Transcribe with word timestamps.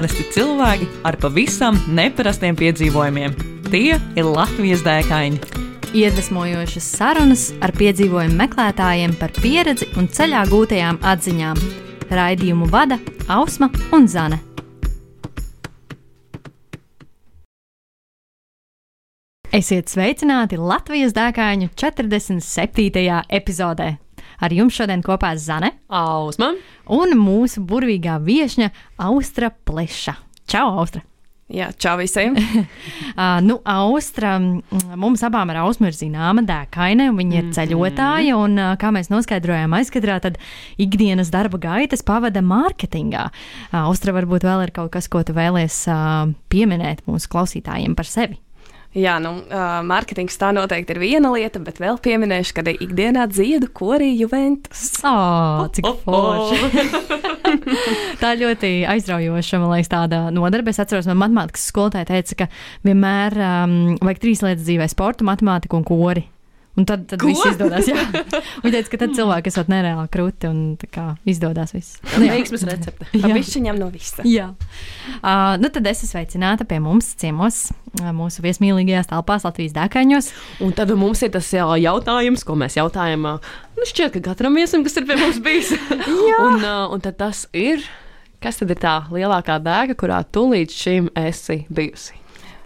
Parasti 0.00 0.24
cilvēki 0.32 0.86
ar 1.04 1.18
pavisam 1.20 1.76
neparastiem 1.92 2.56
piedzīvojumiem. 2.56 3.34
Tie 3.66 3.98
ir 4.00 4.24
Latvijas 4.24 4.80
dēkaini. 4.80 5.36
Iedvesmojošas 5.92 6.86
sarunas 6.94 7.42
ar 7.60 7.74
piedzīvojumu 7.76 8.38
meklētājiem 8.38 9.12
par 9.20 9.34
pieredzi 9.36 9.90
un 10.00 10.08
ceļā 10.08 10.46
gūtajām 10.48 11.02
atziņām. 11.04 11.60
Raidījumu 12.16 12.70
vada 12.72 12.96
Ausma 13.28 13.68
un 13.92 14.08
Zane. 14.08 14.40
Esiet 19.52 19.92
sveicināti 19.92 20.56
Latvijas 20.56 21.12
dēkāņu 21.12 21.74
47. 21.76 23.20
epizodē. 23.28 23.98
Ar 24.40 24.54
jums 24.56 24.76
šodien 24.76 25.04
kopā 25.04 25.34
Zane 25.36 25.74
Ausma 25.88 26.54
un 26.90 27.14
mūsu 27.20 27.62
burvīgā 27.66 28.18
viesņa 28.24 28.72
Austra 29.06 29.52
Pleša. 29.52 30.16
Čau, 30.50 30.66
Austra! 30.80 31.04
Jā, 31.50 31.72
čau 31.74 31.96
visiem! 31.98 32.36
uh, 32.38 33.40
nu, 33.48 33.56
Austra, 33.66 34.36
mums 34.94 35.24
abām 35.26 35.50
ar 35.50 35.64
Ausmu 35.64 35.88
ir 35.90 35.96
zināma 35.98 36.44
dēkaine, 36.46 37.08
viņa 37.10 37.34
ir 37.34 37.42
mm 37.42 37.48
-hmm. 37.48 37.56
ceļotāja, 37.56 38.36
un, 38.38 38.54
uh, 38.58 38.76
kā 38.78 38.92
mēs 38.94 39.10
noskaidrojām 39.10 39.74
aizkadrā, 39.80 40.20
tad 40.22 40.38
ikdienas 40.78 41.32
darba 41.34 41.58
gaitas 41.58 42.06
pavada 42.06 42.40
mārketingā. 42.40 43.24
Uh, 43.72 43.80
Austra, 43.82 44.14
varbūt 44.14 44.46
vēl 44.46 44.68
ir 44.68 44.70
kaut 44.70 44.92
kas, 44.94 45.08
ko 45.08 45.24
tu 45.26 45.34
vēlies 45.34 45.88
uh, 45.90 46.30
pieminēt 46.48 47.02
mūsu 47.10 47.28
klausītājiem 47.28 47.98
par 47.98 48.06
sevi. 48.06 48.38
Jā, 48.90 49.20
nu, 49.22 49.36
mārketings 49.86 50.34
tā 50.34 50.48
noteikti 50.50 50.96
ir 50.96 50.98
viena 50.98 51.30
lieta, 51.30 51.60
bet 51.62 51.76
vēl 51.78 52.00
pieminēšu, 52.02 52.56
ka 52.56 52.64
ikdienā 52.74 53.28
dziedu 53.30 53.68
korī 53.70 54.08
Juventus. 54.18 54.96
Oh, 55.06 55.62
cik 55.70 55.86
oh, 55.86 56.00
forši! 56.02 57.20
tā 58.22 58.32
ļoti 58.40 58.72
aizraujoša, 58.90 59.60
man 59.62 59.76
liekas, 59.76 59.92
tāda 59.94 60.24
nodarbe. 60.34 60.74
Es 60.74 60.82
atceros, 60.82 61.06
man 61.06 61.22
matemātikas 61.22 61.68
skolotāja 61.70 62.10
teica, 62.10 62.42
ka 62.42 62.50
vienmēr 62.88 63.38
um, 63.38 63.78
vajag 64.02 64.24
trīs 64.26 64.42
lietas 64.42 64.66
dzīvē- 64.66 64.90
sportu, 64.96 65.28
matemātiku 65.28 65.78
un 65.78 65.86
kori. 65.86 66.26
Un 66.78 66.86
tad, 66.86 67.02
tad 67.10 67.22
viss 67.26 67.42
izdodas. 67.50 67.88
Viņa 68.62 68.72
teica, 68.72 68.90
ka 68.92 68.98
tad 69.02 69.14
cilvēki 69.18 69.50
esat 69.50 69.70
nereāli 69.72 70.10
krūti 70.12 70.46
un 70.48 70.60
kā, 70.94 71.06
izdodas 71.28 71.74
viss. 71.74 71.98
Nu, 72.14 72.28
veiksmes 72.30 72.62
recepte. 72.68 73.08
Pavisam 73.24 73.66
no 73.80 73.88
visa. 73.90 74.22
Jā. 74.28 74.52
Uh, 75.18 75.56
nu 75.60 75.70
tad 75.74 75.88
es 75.90 76.04
esmu 76.04 76.12
sveicināta 76.12 76.66
pie 76.70 76.78
mums 76.82 77.10
ciemos, 77.20 77.58
uh, 77.98 78.12
mūsu 78.16 78.44
viesmīlīgajās 78.46 79.10
telpās 79.10 79.48
Latvijas 79.48 79.74
dēkaņos. 79.76 80.30
Un 80.66 80.76
tad 80.78 80.94
mums 81.00 81.24
ir 81.26 81.34
tas 81.34 81.50
jā, 81.52 81.66
jautājums, 81.82 82.46
ko 82.46 82.54
mēs 82.62 82.78
jautājam. 82.78 83.26
Uh, 83.34 83.50
nu 83.74 83.90
šķiet, 83.90 84.14
ka 84.16 84.24
katram 84.30 84.56
viesim, 84.60 84.86
kas 84.86 85.00
ir 85.00 85.10
pie 85.10 85.18
mums 85.18 85.42
bijis. 85.42 85.74
un, 86.46 86.62
uh, 86.62 86.86
un 86.94 87.02
tad 87.02 87.18
tas 87.18 87.48
ir, 87.50 87.82
kas 88.40 88.62
tad 88.62 88.70
ir 88.70 88.78
tā 88.80 88.96
lielākā 89.10 89.58
dēka, 89.66 89.98
kurā 89.98 90.22
tu 90.30 90.46
līdz 90.54 90.80
šim 90.86 91.12
esi 91.26 91.64
bijusi? 91.66 92.19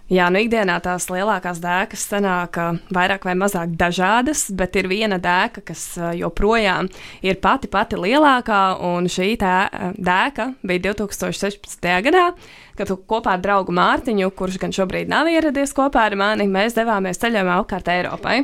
Jā, 0.05 0.27
nu 0.29 0.37
ikdienā 0.37 0.75
tās 0.85 1.07
lielākās 1.09 1.57
dēkas 1.63 2.03
sanāk 2.11 2.59
vairāk 2.93 3.23
vai 3.25 3.33
mazāk 3.41 3.71
dažādas, 3.73 4.43
bet 4.53 4.75
ir 4.77 4.85
viena 4.85 5.17
dēka, 5.17 5.63
kas 5.65 5.95
joprojām 6.13 6.91
ir 7.25 7.39
pati 7.41 7.65
pati 7.73 7.97
lielākā, 7.97 8.59
un 8.85 9.07
šī 9.09 9.31
dēka 9.33 10.45
bija 10.61 10.83
2016. 10.91 11.87
gadā, 12.05 12.27
kad 12.77 12.91
kopā 13.09 13.33
ar 13.33 13.41
draugu 13.41 13.73
Mārtiņu, 13.73 14.29
kurš 14.37 14.59
gan 14.61 14.75
šobrīd 14.77 15.09
nav 15.09 15.25
ieradies 15.31 15.73
kopā 15.73 16.03
ar 16.11 16.15
mani, 16.21 16.45
mēs 16.53 16.77
devāmies 16.77 17.17
ceļojumā 17.23 17.55
apkārt 17.63 17.89
Eiropai. 17.89 18.43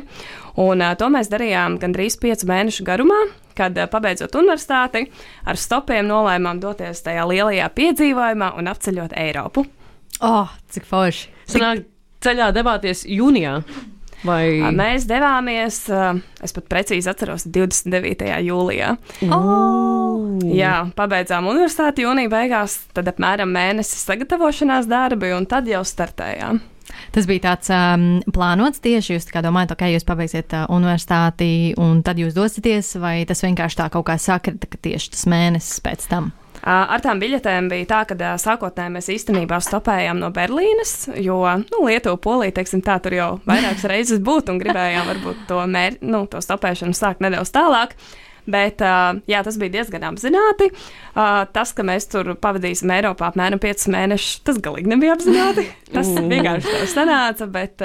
Un, 0.58 0.82
to 0.98 1.10
mēs 1.14 1.30
darījām 1.30 1.76
gandrīz 1.78 2.16
piecu 2.18 2.48
mēnešu 2.50 2.88
garumā, 2.88 3.20
kad, 3.54 3.78
pabeidzot 3.92 4.34
universitāti, 4.40 5.04
ar 5.46 5.60
stopiem 5.60 6.10
nolēmām 6.10 6.58
doties 6.58 7.04
tajā 7.06 7.28
lielajā 7.30 7.70
piedzīvojumā 7.78 8.50
un 8.58 8.72
apceļot 8.74 9.14
Eiropu. 9.22 9.64
Oh, 10.22 10.52
cik 10.70 10.86
forši! 10.86 11.30
Sanāk, 11.50 11.86
ceļā 12.22 12.52
devāties 12.54 13.02
jūnijā. 13.10 13.58
Vai... 14.22 14.62
Mēs 14.70 15.08
devāmies, 15.10 15.80
es 15.90 16.54
pat 16.54 16.68
precīzi 16.70 17.10
atceros, 17.10 17.42
29. 17.50 18.28
jūlijā. 18.46 18.92
Oh. 19.34 20.38
Jā, 20.46 20.76
pabeidzām 20.94 21.48
universitāti 21.50 22.06
jūnija 22.06 22.30
beigās, 22.30 22.78
tad 22.94 23.10
apmēram 23.10 23.50
mēnesis 23.50 24.04
sagatavošanās 24.06 24.86
darbi, 24.90 25.32
un 25.34 25.48
tad 25.50 25.66
jau 25.70 25.82
startējām. 25.86 26.62
Tas 27.12 27.26
bija 27.26 27.46
tāds 27.48 27.70
um, 27.72 28.06
plānots 28.34 28.82
tieši. 28.84 29.16
Jūs 29.16 29.26
domājat, 29.32 29.72
ka 29.72 29.78
okay, 29.78 29.96
jūs 29.96 30.06
pabeigsiet 30.06 30.54
uh, 30.54 30.66
universitāti, 30.72 31.72
un 31.80 32.02
tad 32.06 32.20
jūs 32.20 32.36
dosieties, 32.36 32.94
vai 33.02 33.22
tas 33.28 33.42
vienkārši 33.42 33.80
tā 33.80 33.88
kaut 33.92 34.06
kā 34.10 34.18
sakrita, 34.20 34.70
ka 34.70 34.80
tieši 34.86 35.14
tas 35.16 35.26
mēnesis 35.30 35.82
pēc 35.82 36.06
tam? 36.12 36.30
Ar 36.62 37.02
tām 37.02 37.18
biļetēm 37.18 37.66
bija 37.72 37.88
tā, 37.90 38.00
ka 38.06 38.34
sākotnēji 38.38 38.94
mēs 38.94 39.08
īstenībā 39.10 39.58
stopējām 39.66 40.20
no 40.22 40.30
Berlīnes, 40.34 41.08
jo 41.18 41.40
nu, 41.64 41.84
Lietuva, 41.88 42.20
Polija, 42.22 42.54
teiksim, 42.60 42.84
tā 42.86 43.00
tur 43.02 43.16
jau 43.16 43.30
vairākas 43.48 43.88
reizes 43.90 44.22
būtu 44.22 44.54
un 44.54 44.60
gribējām 44.62 45.08
varbūt 45.10 45.46
to, 45.48 45.58
mēr, 45.66 45.98
nu, 46.06 46.22
to 46.30 46.42
stopēšanu 46.44 46.94
sākt 46.94 47.24
nedaudz 47.24 47.50
tālāk. 47.54 47.96
Bet 48.42 48.82
jā, 48.82 49.40
tas 49.46 49.54
bija 49.58 49.70
diezgan 49.76 50.02
apzināti. 50.08 50.66
Tas, 51.14 51.72
ka 51.76 51.84
mēs 51.86 52.08
tur 52.10 52.32
pavadīsim 52.42 52.90
Eiropā 52.90 53.28
apmēram 53.30 53.62
5 53.62 53.86
mēnešus, 53.94 54.40
tas 54.46 54.58
galīgi 54.62 54.90
nebija 54.90 55.14
apzināti. 55.14 55.68
Tas 55.92 56.08
vienkārši 56.08 56.72
tā 56.72 56.86
sanāca. 56.88 57.46
Bet 57.52 57.82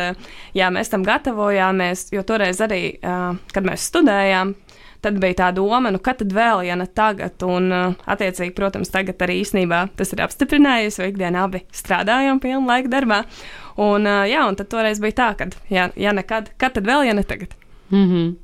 jā, 0.58 0.70
mēs 0.74 0.90
tam 0.90 1.04
gatavojāmies, 1.06 2.08
jo 2.16 2.24
toreiz 2.26 2.62
arī, 2.64 2.82
kad 3.02 3.68
mēs 3.68 3.86
studējām, 3.92 4.56
tad 5.02 5.20
bija 5.22 5.38
tā 5.42 5.52
doma, 5.56 5.92
nu, 5.94 6.02
kad 6.04 6.20
tad 6.22 6.34
vēl, 6.36 6.64
ja 6.68 6.78
ne 6.80 6.88
tagad, 6.88 7.38
un, 7.46 7.70
uh, 7.74 8.10
attiecīgi, 8.10 8.56
protams, 8.58 8.92
tagad 8.94 9.22
arī 9.26 9.42
īsnībā 9.44 9.84
tas 10.00 10.14
ir 10.14 10.24
apstiprinājies, 10.26 11.00
jo 11.00 11.12
ikdienā 11.12 11.46
abi 11.48 11.64
strādājam 11.76 12.42
pilnu 12.44 12.66
laiku 12.68 12.92
darbā. 12.94 13.24
Un, 13.78 14.10
uh, 14.10 14.26
jā, 14.30 14.48
un 14.50 14.58
tad 14.58 14.72
toreiz 14.74 15.02
bija 15.04 15.20
tā, 15.22 15.30
ka, 15.38 15.52
ja, 15.74 15.92
ja 15.96 16.16
nekad, 16.18 16.52
kad 16.58 16.78
tad 16.78 16.90
vēl, 16.90 17.08
ja 17.10 17.16
ne 17.18 17.26
tagad? 17.28 17.54
Mm 17.92 18.06
-hmm. 18.10 18.36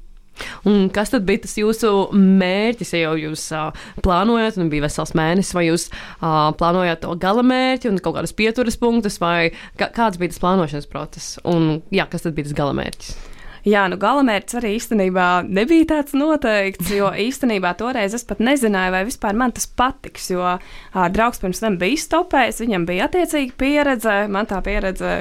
Un 0.65 0.89
kas 0.89 1.11
tad 1.13 1.25
bija 1.27 1.43
tas 1.43 1.57
jūsu 1.57 2.09
mērķis, 2.17 2.93
ja 2.93 2.99
jau 2.99 3.15
jūs 3.17 3.43
uh, 3.53 3.83
plānojat, 4.05 4.57
un 4.57 4.69
bija 4.69 4.87
vesels 4.87 5.13
mēnesis, 5.17 5.53
vai 5.53 5.67
jūs 5.67 5.89
uh, 5.91 6.49
plānojat 6.57 7.03
to 7.03 7.13
gala 7.21 7.43
mērķi 7.45 7.91
un 7.91 7.99
kaut 7.99 8.15
kādas 8.15 8.33
pieturas 8.33 8.77
punktus, 8.77 9.19
vai 9.21 9.51
kāds 9.77 10.17
bija 10.17 10.33
tas 10.33 10.39
plānošanas 10.39 10.89
process, 10.89 11.37
un 11.43 11.81
jā, 11.91 12.07
kas 12.09 12.25
tad 12.25 12.33
bija 12.33 12.49
tas 12.49 12.57
gala 12.57 12.73
mērķis? 12.73 13.32
Jā, 13.63 13.85
nu 13.87 13.95
galamērķis 13.95 14.57
arī 14.59 14.73
īstenībā 14.75 15.27
nebija 15.47 15.87
tāds 15.93 16.15
noteikts, 16.19 16.89
jo 16.91 17.07
īstenībā 17.07 17.71
toreiz 17.79 18.15
es 18.17 18.25
pat 18.27 18.41
nezināju, 18.43 18.91
vai 18.91 19.05
vispār 19.07 19.37
man 19.39 19.53
tas 19.55 19.69
patiks, 19.71 20.27
jo 20.33 20.43
uh, 20.43 21.05
draugs 21.15 21.39
pirms 21.39 21.63
tam 21.63 21.77
bija 21.79 22.01
stopējis, 22.03 22.59
viņam 22.65 22.87
bija 22.89 23.07
attiecīga 23.07 23.55
pieredze, 23.63 24.17
man 24.35 24.51
tā 24.51 24.59
pieredze 24.65 25.13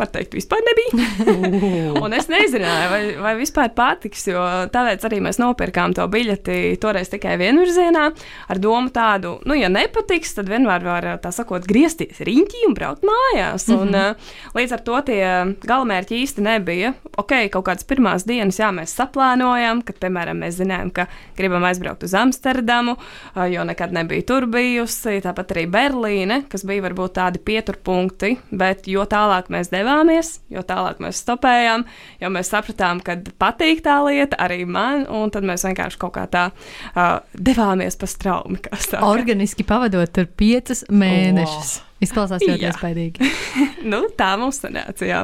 var 0.00 0.10
teikt, 0.12 0.34
vispār 0.38 0.62
nebija. 0.66 1.08
un 2.02 2.16
es 2.16 2.28
nezināju, 2.30 2.90
vai, 2.92 3.02
vai 3.20 3.34
vispār 3.38 3.72
patiks, 3.76 4.26
jo 4.30 4.42
tāpēc 4.72 5.04
arī 5.08 5.20
mēs 5.24 5.40
nopirkām 5.40 5.94
to 5.96 6.06
biļeti 6.10 6.76
toreiz 6.80 7.10
tikai 7.12 7.36
vienvirzienā, 7.40 8.06
ar 8.50 8.60
domu 8.62 8.92
tādu, 8.94 9.36
nu, 9.48 9.56
ja 9.58 9.70
nepatiks, 9.72 10.34
tad 10.38 10.50
vienmēr 10.50 10.84
var, 10.86 11.08
tā 11.22 11.32
sakot, 11.34 11.66
griezties 11.68 12.22
riņķī 12.26 12.64
un 12.68 12.76
braukt 12.76 13.06
mājās. 13.06 13.68
Mm 13.68 13.74
-hmm. 13.74 13.82
un, 13.82 13.94
uh, 13.94 14.56
līdz 14.56 14.72
ar 14.76 14.84
to 14.86 15.00
tie 15.06 15.22
galamērķi 15.66 16.22
īsti 16.24 16.44
nebija. 16.44 16.92
Ok, 17.16 17.32
kaut 17.52 17.66
kādas 17.68 17.84
pirmās 17.84 18.26
dienas, 18.26 18.58
jā, 18.58 18.70
mēs 18.72 18.94
saplānojam, 18.96 19.82
kad, 19.84 19.98
piemēram, 20.00 20.40
mēs 20.44 20.60
zinājām, 20.60 20.90
ka 20.92 21.06
gribam 21.36 21.64
aizbraukt 21.64 22.02
uz 22.02 22.14
Amsterdamu, 22.14 22.96
uh, 22.96 23.44
jo 23.50 23.64
nekad 23.64 23.92
nebija 23.92 24.22
tur 24.26 24.46
bijusi, 24.46 25.20
tāpat 25.20 25.52
arī 25.54 25.66
Berlīne, 25.70 26.42
kas 26.48 26.64
bija 26.64 26.82
varbūt 26.82 27.12
tādi 27.12 27.38
pieturpunkti, 27.38 28.38
bet 28.50 28.88
jo 28.88 29.04
tālāk 29.04 29.50
mēs 29.50 29.70
devāmies, 29.70 29.89
devāmies, 29.90 30.38
jo 30.50 30.62
tālāk 30.66 31.00
mēs 31.02 31.20
stopējām, 31.24 31.84
jo 32.22 32.30
mēs 32.32 32.50
sapratām, 32.52 33.02
ka 33.04 33.18
patīk 33.40 33.82
tā 33.84 33.98
lieta 34.06 34.38
arī 34.40 34.64
man, 34.66 35.06
un 35.08 35.30
tad 35.34 35.46
mēs 35.46 35.66
vienkārši 35.66 36.00
kaut 36.00 36.14
kā 36.16 36.26
tā 36.30 36.48
uh, 36.54 37.20
devāmies 37.34 37.98
pa 37.98 38.08
straumi. 38.10 38.60
Organiski 39.00 39.66
pavadot 39.66 40.10
tur 40.12 40.26
piecus 40.26 40.86
mēnešus. 40.90 41.78
Oh. 41.80 41.86
Izklausās 42.00 42.40
ļoti 42.40 42.64
iespaidīgi. 42.64 43.26
nu, 43.92 44.06
tā 44.16 44.30
mums 44.40 44.62
sanāca, 44.62 45.04
jā. 45.04 45.18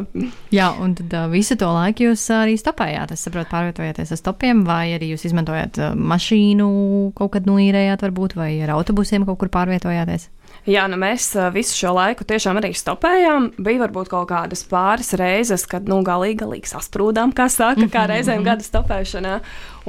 jā, 0.53 0.67
un 0.85 0.93
tad 0.99 1.15
uh, 1.17 1.25
visu 1.33 1.57
to 1.57 1.71
laiku 1.73 2.11
jūs 2.11 2.27
arī 2.37 2.59
stopējāt. 2.61 3.15
Es 3.17 3.25
saprotu, 3.25 3.49
pārvietojaties 3.55 4.13
ar 4.13 4.21
stopiem, 4.21 4.61
vai 4.69 4.91
arī 4.93 5.09
jūs 5.15 5.25
izmantojat 5.31 5.81
uh, 5.81 5.95
mašīnu, 5.97 6.69
kaut 7.17 7.33
kad 7.39 7.49
noīrējāt, 7.49 8.05
varbūt, 8.05 8.37
vai 8.37 8.51
ar 8.67 8.75
autobusiem 8.77 9.25
kaut 9.25 9.41
kur 9.41 9.53
pārvietojāties. 9.57 10.29
Jā, 10.67 10.89
nu 10.91 10.97
mēs 10.99 11.29
visu 11.55 11.77
šo 11.79 11.93
laiku 11.95 12.25
tiešām 12.27 12.59
arī 12.59 12.73
stopējām. 12.75 13.53
Bija 13.63 13.85
varbūt 13.85 14.09
kaut 14.11 14.27
kādas 14.33 14.65
pāris 14.67 15.13
reizes, 15.15 15.63
kad 15.71 15.87
nu, 15.87 16.01
galīgi, 16.07 16.41
galīgi 16.41 16.73
sasprūdām, 16.73 17.31
kā 17.39 17.47
saka, 17.53 17.87
kā 17.93 18.03
reizēm 18.11 18.43
gada 18.47 18.67
stopēšanā. 18.67 19.37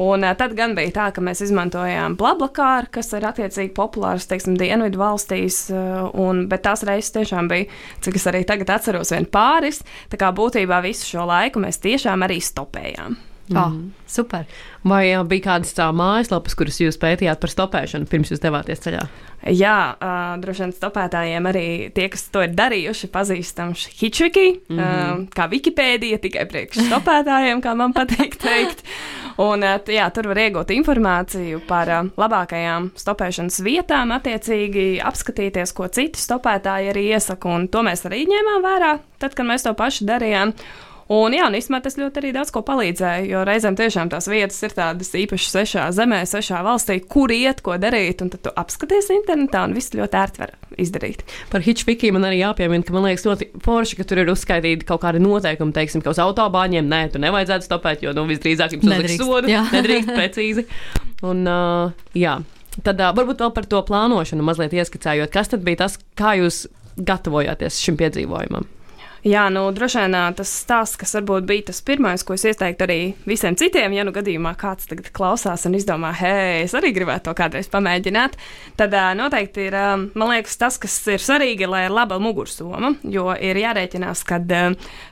Un 0.06 0.26
tad 0.38 0.54
gan 0.54 0.76
bija 0.78 0.94
tā, 0.94 1.08
ka 1.16 1.24
mēs 1.26 1.42
izmantojām 1.48 2.14
blablakāru, 2.20 2.92
kas 2.94 3.10
ir 3.18 3.26
attiecīgi 3.26 3.74
populārs, 3.78 4.30
teiksim, 4.30 4.54
dienvidu 4.62 5.02
valstīs, 5.02 5.64
un, 6.14 6.44
bet 6.52 6.62
tās 6.68 6.86
reizes 6.86 7.16
tiešām 7.16 7.50
bija, 7.50 7.66
cik 8.06 8.22
es 8.22 8.30
arī 8.30 8.44
tagad 8.46 8.76
atceros, 8.78 9.16
vien 9.16 9.26
pāris. 9.26 9.82
Tā 10.14 10.22
kā 10.22 10.30
būtībā 10.30 10.84
visu 10.86 11.10
šo 11.10 11.26
laiku 11.26 11.66
mēs 11.66 11.82
tiešām 11.82 12.28
arī 12.28 12.38
stopējām. 12.46 13.18
Oh, 13.56 13.72
super. 14.08 14.44
Vai 14.88 15.06
uh, 15.14 15.24
bija 15.28 15.46
kādas 15.54 15.72
tā 15.78 15.88
mājaslapas, 15.96 16.56
kuras 16.58 16.82
jūs 16.82 17.00
pētījāt 17.00 17.40
par 17.40 17.52
stopēšanu 17.54 18.10
pirms 18.12 18.34
jūs 18.34 18.44
devāties 18.44 18.82
ceļā? 18.84 19.06
Jā, 19.54 19.76
uh, 19.96 20.34
droši 20.42 20.66
vien 20.66 20.74
stopētājiem 20.76 21.46
arī 21.48 21.68
tie, 21.96 22.08
kas 22.12 22.26
to 22.34 22.42
ir 22.44 22.56
darījuši, 22.58 23.08
pazīstams 23.14 23.86
Hitchviki, 24.00 24.48
mm 24.68 24.80
-hmm. 24.80 25.22
uh, 25.22 25.30
kā 25.32 25.48
Wikipēdija, 25.52 26.20
tikai 26.20 26.48
priekš 26.50 26.82
stopētājiem, 26.90 27.62
kā 27.64 27.76
man 27.76 27.94
patīk 27.96 28.36
teikt. 28.48 28.84
Un, 29.38 29.64
uh, 29.64 29.78
jā, 29.88 30.10
tur 30.12 30.28
var 30.28 30.42
iegūt 30.42 30.74
informāciju 30.76 31.62
par 31.68 31.88
uh, 31.88 32.10
labākajām 32.18 32.92
stopēšanas 32.98 33.62
vietām, 33.64 34.12
attiecīgi 34.12 35.00
apskatīties, 35.00 35.72
ko 35.74 35.88
citi 35.88 36.20
stopētāji 36.20 36.90
arī 36.90 37.08
iesaka, 37.14 37.48
un 37.48 37.68
to 37.68 37.86
mēs 37.86 38.04
arī 38.10 38.26
ņēmām 38.28 38.66
vērā, 38.66 38.98
tad, 39.20 39.38
kad 39.38 39.46
mēs 39.46 39.64
to 39.64 39.74
pašu 39.74 40.10
darījām. 40.10 40.54
Un, 41.08 41.32
jā, 41.32 41.46
un 41.48 41.56
īstenībā 41.56 41.80
tas 41.86 41.96
ļoti 41.96 42.20
arī 42.20 42.34
daudz 42.36 42.50
ko 42.52 42.60
palīdzēja, 42.68 43.28
jo 43.30 43.44
reizēm 43.48 43.78
tiešām 43.80 44.10
tās 44.12 44.26
vietas 44.28 44.58
ir 44.68 44.74
tādas 44.76 45.14
īpašas 45.16 45.54
svešā 45.56 45.86
zemē, 45.96 46.20
svešā 46.28 46.60
valstī, 46.66 46.98
kur 47.00 47.32
iet, 47.32 47.62
ko 47.64 47.78
darīt, 47.80 48.24
un 48.26 48.32
tad 48.34 48.44
tu 48.44 48.52
apskaties 48.52 49.08
internetā, 49.16 49.64
un 49.70 49.76
viss 49.78 49.96
ļoti 49.96 50.20
ērti 50.20 50.44
var 50.44 50.52
izdarīt. 50.84 51.24
Par 51.54 51.64
Hitchvikiem 51.64 52.18
man 52.18 52.28
arī 52.28 52.42
jāpiemina, 52.42 52.84
ka 52.84 52.96
man 52.96 53.08
liekas 53.08 53.24
ļoti 53.24 53.50
forši, 53.64 54.02
ka 54.02 54.08
tur 54.10 54.24
ir 54.26 54.34
uzskaitīti 54.36 54.88
kaut 54.90 55.06
kādi 55.06 55.24
noteikumi, 55.24 55.76
teiksim, 55.80 56.04
ka 56.04 56.12
uz 56.12 56.20
autobāņiem 56.28 56.92
nē, 56.92 57.02
tu 57.16 57.24
nevajadzētu 57.24 57.70
stopēt, 57.70 58.04
jo, 58.04 58.12
nu, 58.18 58.28
visdrīzāk 58.28 58.76
jums 58.76 58.92
uzliks 58.92 59.20
sodu. 59.24 59.52
jā. 59.56 59.64
Nedrīkst 59.72 60.12
precīzi. 60.12 60.68
Un, 61.24 61.48
uh, 61.48 62.08
jā. 62.20 62.42
Tad 62.84 63.00
uh, 63.00 63.14
varbūt 63.16 63.40
vēl 63.42 63.56
par 63.56 63.66
to 63.72 63.80
plānošanu 63.88 64.44
mazliet 64.46 64.76
ieskicējot, 64.76 65.32
kas 65.32 65.56
tad 65.56 65.64
bija 65.64 65.86
tas, 65.88 65.96
kā 66.20 66.36
jūs 66.42 66.66
gatavojāties 66.98 67.80
šim 67.80 67.96
piedzīvojumam. 67.96 68.68
Jā, 69.26 69.48
nu, 69.50 69.64
droši 69.74 70.04
vien 70.04 70.16
tas 70.38 70.52
stāsts, 70.62 70.98
kas 71.00 71.16
varbūt 71.18 71.48
bija 71.50 71.68
tas 71.72 71.80
pirmais, 71.86 72.22
ko 72.24 72.36
es 72.38 72.46
ieteiktu 72.46 72.86
arī 72.86 73.00
visiem 73.26 73.56
citiem, 73.58 73.96
ja 73.98 74.06
nu 74.06 74.14
gadījumā 74.14 74.54
kāds 74.60 74.86
tagad 74.90 75.10
klausās 75.16 75.66
un 75.66 75.78
izdomā, 75.78 76.12
hei, 76.20 76.62
es 76.68 76.76
arī 76.78 76.92
gribētu 76.94 77.26
to 77.28 77.34
kādreiz 77.38 77.70
pamēģināt, 77.74 78.38
tad 78.78 78.94
noteikti 79.18 79.66
ir, 79.68 79.78
man 80.14 80.32
liekas, 80.32 80.60
tas, 80.62 80.78
kas 80.82 81.00
ir 81.10 81.24
svarīgi, 81.24 81.66
lai 81.70 81.88
ir 81.88 81.96
laba 81.96 82.20
mugursoma, 82.22 82.94
jo 83.10 83.32
ir 83.34 83.58
jārēķinās, 83.64 84.22
ka 84.28 84.40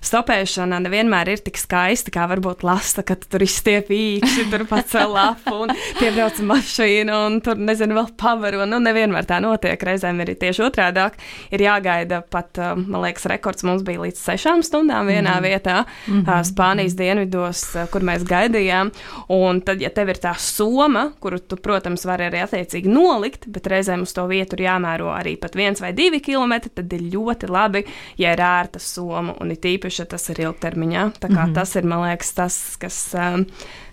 stopēšana 0.06 0.84
nevienmēr 0.86 1.34
ir 1.34 1.44
tik 1.46 1.58
skaista, 1.60 2.14
kā 2.14 2.28
varbūt 2.30 2.64
lasta, 2.68 3.04
ka 3.06 3.18
tu 3.20 3.32
tur 3.34 3.46
izstiep 3.46 3.90
īkšķi, 3.90 4.48
tur 4.54 4.68
pacēl 4.70 5.12
lapu 5.16 5.56
un 5.66 5.74
piebrauc 6.00 6.40
mašīna 6.46 7.20
un 7.26 7.42
tur, 7.46 7.58
nezinu, 7.58 7.98
vēl 7.98 8.14
pavaro, 8.22 8.70
nu, 8.70 8.80
nevienmēr 8.86 9.28
tā 9.28 9.42
notiek, 9.44 9.82
reizēm 9.90 10.22
ir 10.22 10.36
tieši 10.40 10.68
otrādāk, 10.70 11.18
ir 11.56 11.66
jāgaida 11.66 12.22
pat, 12.30 12.62
man 12.78 13.02
liekas, 13.08 13.28
rekords 13.34 13.66
mums 13.66 13.84
bija 13.86 13.95
līdz 14.02 14.22
sešām 14.22 14.64
stundām 14.66 15.10
vienā 15.10 15.38
mm. 15.38 15.44
vietā, 15.44 15.86
mm 16.08 16.22
-hmm. 16.22 16.44
Spānijas 16.44 16.96
dienvidos, 16.96 17.64
kur 17.92 18.02
mēs 18.02 18.26
gaidījām. 18.28 18.92
Un 19.30 19.62
tad, 19.62 19.82
ja 19.82 19.90
tev 19.90 20.10
ir 20.10 20.20
tā 20.22 20.36
soma, 20.40 21.12
kuru 21.20 21.40
tu, 21.40 21.56
protams, 21.56 22.06
vari 22.06 22.30
arī 22.30 22.44
attiecīgi 22.44 22.90
nolikt, 22.90 23.48
bet 23.48 23.68
reizēm 23.68 24.02
uz 24.02 24.14
to 24.14 24.28
vietu 24.28 24.56
ir 24.56 24.66
jāmēro 24.68 25.14
arī 25.14 25.38
pat 25.40 25.56
viens 25.56 25.82
vai 25.82 25.94
divi 25.94 26.20
kilometri, 26.20 26.70
tad 26.76 26.94
ir 26.94 27.02
ļoti 27.02 27.50
labi, 27.50 27.86
ja 28.18 28.34
ir 28.34 28.42
ērta 28.42 28.80
soma 28.80 29.36
un 29.42 29.52
it 29.52 29.66
īpaši, 29.66 30.02
ja 30.02 30.06
tas 30.06 30.30
ir 30.30 30.40
ilgtermiņā. 30.40 31.12
Tā 31.20 31.28
kā 31.28 31.46
mm 31.46 31.50
-hmm. 31.50 31.54
tas 31.54 31.76
ir, 31.76 31.84
man 31.84 32.10
liekas, 32.10 32.34
tas, 32.34 32.78
kas. 32.80 33.14
Um, 33.14 33.46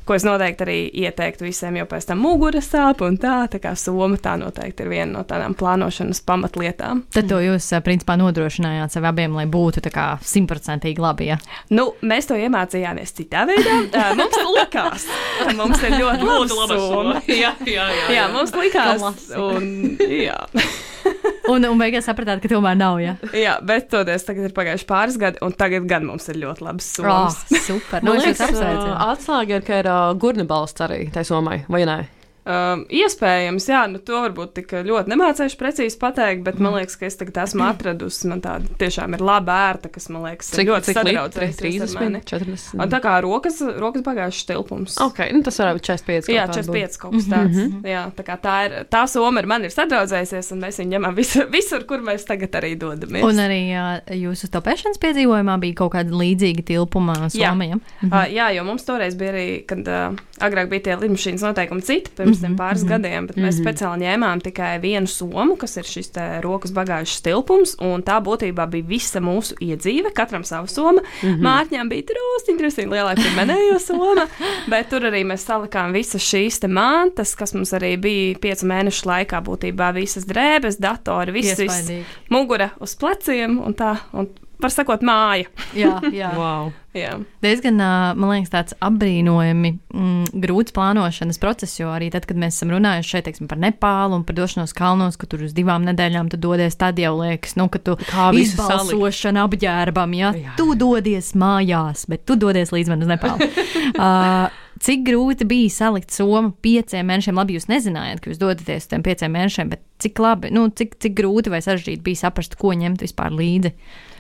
Ko 0.08 0.16
es 0.16 0.24
noteikti 0.26 0.64
arī 0.66 0.76
ieteiktu 1.04 1.46
visiem, 1.46 1.76
jo 1.78 1.86
pēc 1.90 2.08
tam 2.08 2.22
mugura 2.24 2.62
sāp 2.64 3.04
un 3.06 3.18
tā, 3.22 3.44
tā 3.52 3.60
kā 3.62 3.74
soma 3.78 4.18
tā 4.18 4.34
noteikti 4.40 4.82
ir 4.82 4.90
viena 4.90 5.10
no 5.18 5.22
tādām 5.28 5.54
plānošanas 5.58 6.22
pamatlietām. 6.26 7.04
Tad 7.14 7.30
to 7.30 7.38
jūs, 7.42 7.68
principā, 7.86 8.16
nodrošinājāt 8.20 8.96
sev 8.96 9.06
abiem, 9.08 9.36
lai 9.38 9.46
būtu 9.50 9.84
tā 9.84 9.92
kā 9.94 10.06
simtprocentīgi 10.26 11.02
labi. 11.02 11.30
Ja? 11.30 11.38
Nu, 11.70 11.92
mēs 12.02 12.30
to 12.30 12.38
iemācījāmies 12.38 13.14
citā 13.18 13.46
veidā. 13.48 13.80
Mums 14.18 14.38
likās, 14.56 15.06
ka 15.40 15.54
mums 15.56 15.82
ir 15.82 15.98
ļoti 15.98 16.26
laba 16.28 16.78
soma. 16.78 17.20
jā, 17.42 17.54
jā, 17.66 17.86
jā, 17.96 18.08
Jā, 18.12 18.24
mums 18.32 18.54
likās, 18.56 19.04
un, 19.38 19.70
jā. 19.98 20.38
Un, 21.52 21.64
un 21.66 21.76
beigās 21.80 22.06
sapratāt, 22.06 22.38
ka 22.40 22.48
tomēr 22.48 22.76
nav. 22.78 23.00
Ja? 23.02 23.16
jā, 23.34 23.56
bet 23.66 23.88
toties 23.90 24.22
tagad 24.24 24.46
ir 24.46 24.52
pagājuši 24.56 24.86
pāris 24.88 25.16
gadi, 25.20 25.40
un 25.42 25.52
tagad 25.58 25.88
gan 25.90 26.06
mums 26.06 26.28
ir 26.30 26.38
ļoti 26.38 26.62
labas 26.64 26.86
Oh, 27.02 27.26
somas. 27.28 27.40
super. 27.66 27.98
Man 28.00 28.06
Nu, 28.06 28.14
es 28.20 28.28
liekas, 28.28 28.40
jūs 28.46 28.60
apsveicu. 28.62 28.86
ā, 28.94 29.08
atslēga 29.16 29.58
ir, 29.58 29.64
ka 29.66 29.80
ir 29.82 29.88
uh, 29.90 30.14
gurna 30.22 30.46
balsts 30.48 30.84
arī 30.86 31.00
tai 31.12 31.24
sommai, 31.28 31.64
vai 31.68 31.82
ne? 31.88 31.98
Um, 32.42 32.80
iespējams, 32.90 33.68
jā, 33.70 33.84
nu 33.86 34.00
to 34.02 34.18
varbūt 34.24 34.56
tik 34.56 34.72
ļoti 34.82 35.12
nemācīšu 35.12 35.58
precīzi 35.60 35.98
pateikt, 36.00 36.42
bet 36.42 36.58
man 36.58 36.74
liekas, 36.74 36.96
ka 36.98 37.06
es 37.06 37.14
tagad 37.20 37.36
esmu 37.44 37.62
atradusi. 37.70 38.26
Man 38.32 38.42
tāda 38.42 38.66
tiešām 38.80 39.14
ir 39.14 39.22
laba 39.22 39.58
ērta, 39.68 39.92
kas 39.94 40.08
man 40.10 40.26
liekas, 40.26 40.50
ir 40.58 40.66
ļoti 40.72 40.96
ar 40.96 41.92
mani. 42.00 42.22
30. 42.26 42.80
Un 42.82 42.90
tā 42.90 42.98
kā 43.04 43.14
rokas, 43.22 43.60
rokas 43.78 44.02
bagāžas 44.02 44.48
tilpums. 44.48 44.96
Ok, 45.04 45.20
nu 45.36 45.44
tas 45.46 45.60
varētu 45.62 45.78
būt 45.78 45.86
45. 45.92 46.32
Jā, 46.34 46.48
kaut 46.48 46.58
kāda 46.58 46.66
45 46.66 46.98
kaut 47.04 47.14
kas 47.14 47.28
tāds. 47.30 47.54
Mm 47.54 47.68
-hmm. 47.68 47.92
Jā, 47.92 48.02
tā 48.18 48.26
kā 48.26 48.38
tā 48.42 48.56
ir, 48.66 48.76
tā 48.90 49.04
soma 49.06 49.40
ar 49.40 49.46
mani 49.46 49.70
ir 49.70 49.74
sadraudzējusies, 49.76 50.52
un 50.52 50.60
mēs 50.66 50.82
viņu 50.82 50.90
ņemam 50.96 51.14
visur, 51.14 51.46
visur 51.50 51.86
kur 51.86 52.02
mēs 52.02 52.26
tagad 52.26 52.58
arī 52.58 52.74
dodamies. 52.78 53.24
Un 53.24 53.38
arī 53.38 53.60
jā, 53.70 53.86
jūsu 54.18 54.50
topēšanas 54.50 54.98
piedzīvojumā 54.98 55.58
bija 55.60 55.74
kaut 55.74 55.92
kāda 55.94 56.10
līdzīga 56.10 56.62
tilpuma 56.64 57.14
Jā. 57.30 57.52
somajam. 57.52 57.80
Uh, 58.02 58.26
jā, 58.32 58.50
jo 58.56 58.64
mums 58.64 58.84
toreiz 58.84 59.14
bija 59.14 59.32
arī, 59.32 59.66
kad 59.66 59.88
uh, 59.88 60.18
agrāk 60.40 60.68
bija 60.68 60.80
tie 60.88 60.96
lidmašīnas 60.96 61.42
noteikumi 61.46 61.82
citi, 61.82 62.10
pirms 62.32 62.42
Mhm, 62.42 62.56
tiem 62.56 62.56
pāris 62.58 62.84
gadiem, 62.86 63.26
bet 63.26 63.36
mēs 63.36 63.58
speciāli 63.60 64.06
ņēmām 64.06 64.42
tikai 64.42 64.80
vienu 64.80 65.06
somu, 65.06 65.56
kas 65.56 65.76
ir 65.76 65.84
šis 65.84 66.12
rokas 66.42 66.72
bagāžas 66.72 67.22
tilpums, 67.22 67.76
un 67.80 68.02
tā 68.02 68.20
būtībā 68.22 68.68
bija 68.70 68.86
visa 68.86 69.20
mūsu 69.20 69.56
iedzīve, 69.60 70.12
katram 70.14 70.44
savu 70.44 70.68
somu. 70.68 71.02
Mārķņām 71.22 71.88
bija 71.88 72.06
drusciņi, 72.10 72.58
drusciņi 72.58 72.92
lielāka 72.92 73.22
par 73.22 73.36
manējo 73.36 73.78
somu, 73.80 74.26
bet 74.72 74.90
tur 74.90 75.08
arī 75.08 75.24
mēs 75.24 75.46
salikām 75.46 75.92
visas 75.92 76.22
šīs 76.22 76.60
te 76.62 76.68
mantas, 76.68 77.34
kas 77.34 77.54
mums 77.54 77.72
arī 77.72 77.96
bija 78.00 78.38
piecu 78.42 78.66
mēnešu 78.66 79.08
laikā 79.08 79.42
būtībā 79.44 79.92
visas 79.96 80.26
drēbes, 80.28 80.80
datori, 80.82 81.32
viss, 81.32 81.58
viss 81.60 81.92
mugura 82.32 82.72
uz 82.80 82.96
pleciem 82.96 83.58
un 83.62 83.74
tā, 83.74 83.96
un 84.12 84.30
var 84.62 84.72
sakot 84.72 85.02
māja. 85.06 85.50
Jā, 85.76 85.98
jā. 86.22 86.30
Wow. 86.38 86.72
Jā. 86.92 87.14
Diezgan, 87.40 87.78
man 87.80 88.30
liekas, 88.34 88.50
tāds 88.52 88.74
apbrīnojami 88.84 89.70
mm, 89.72 90.40
grūts 90.42 90.74
plānošanas 90.76 91.40
process, 91.40 91.78
jo 91.80 91.88
arī 91.88 92.10
tad, 92.12 92.26
kad 92.28 92.36
mēs 92.36 92.58
esam 92.58 92.74
runājuši 92.74 93.14
šeit 93.14 93.26
teiksim, 93.30 93.48
par 93.48 93.62
Nepālu 93.62 94.18
un 94.18 94.26
par 94.28 94.36
došanos 94.36 94.76
kalnos, 94.76 95.16
ka 95.16 95.28
tur 95.30 95.46
uz 95.46 95.54
divām 95.56 95.86
nedēļām 95.88 96.28
tu 96.32 96.40
dodies, 96.40 96.76
tad 96.76 97.00
jau 97.00 97.14
liekas, 97.22 97.56
nu, 97.56 97.70
ka 97.72 97.80
tu 97.80 97.96
Kā 98.10 98.28
visu 98.36 98.58
izbalsošana 98.58 99.46
apģērbam, 99.48 100.18
ja 100.20 100.34
Jā. 100.36 100.52
tu 100.60 100.74
dodies 100.76 101.32
mājās, 101.32 102.04
bet 102.12 102.26
tu 102.28 102.36
dodies 102.36 102.74
līdz 102.76 102.92
man 102.92 103.06
uz 103.06 103.14
Nepālu. 103.14 103.48
uh, 103.96 104.60
Cik 104.82 105.04
grūti 105.06 105.46
bija 105.46 105.70
salikt 105.70 106.10
somu 106.10 106.50
pieciem 106.64 107.06
mēnešiem? 107.06 107.36
Labi, 107.38 107.54
jūs 107.54 107.68
nezinājāt, 107.70 108.18
ka 108.18 108.32
jūs 108.32 108.40
dodaties 108.40 108.82
uz 108.82 108.88
tiem 108.90 109.04
pieciem 109.06 109.30
mēnešiem, 109.36 109.68
bet 109.70 109.82
cik 110.02 110.18
labi, 110.18 110.50
nu, 110.50 110.64
cik, 110.74 110.96
cik 110.98 111.14
grūti 111.20 111.52
vai 111.52 111.60
sarežģīti 111.62 112.02
bija 112.02 112.24
saprast, 112.24 112.56
ko 112.58 112.72
ņemt 112.74 113.04
vispār 113.04 113.30
līdzi? 113.36 113.70
Ā, 113.70 114.11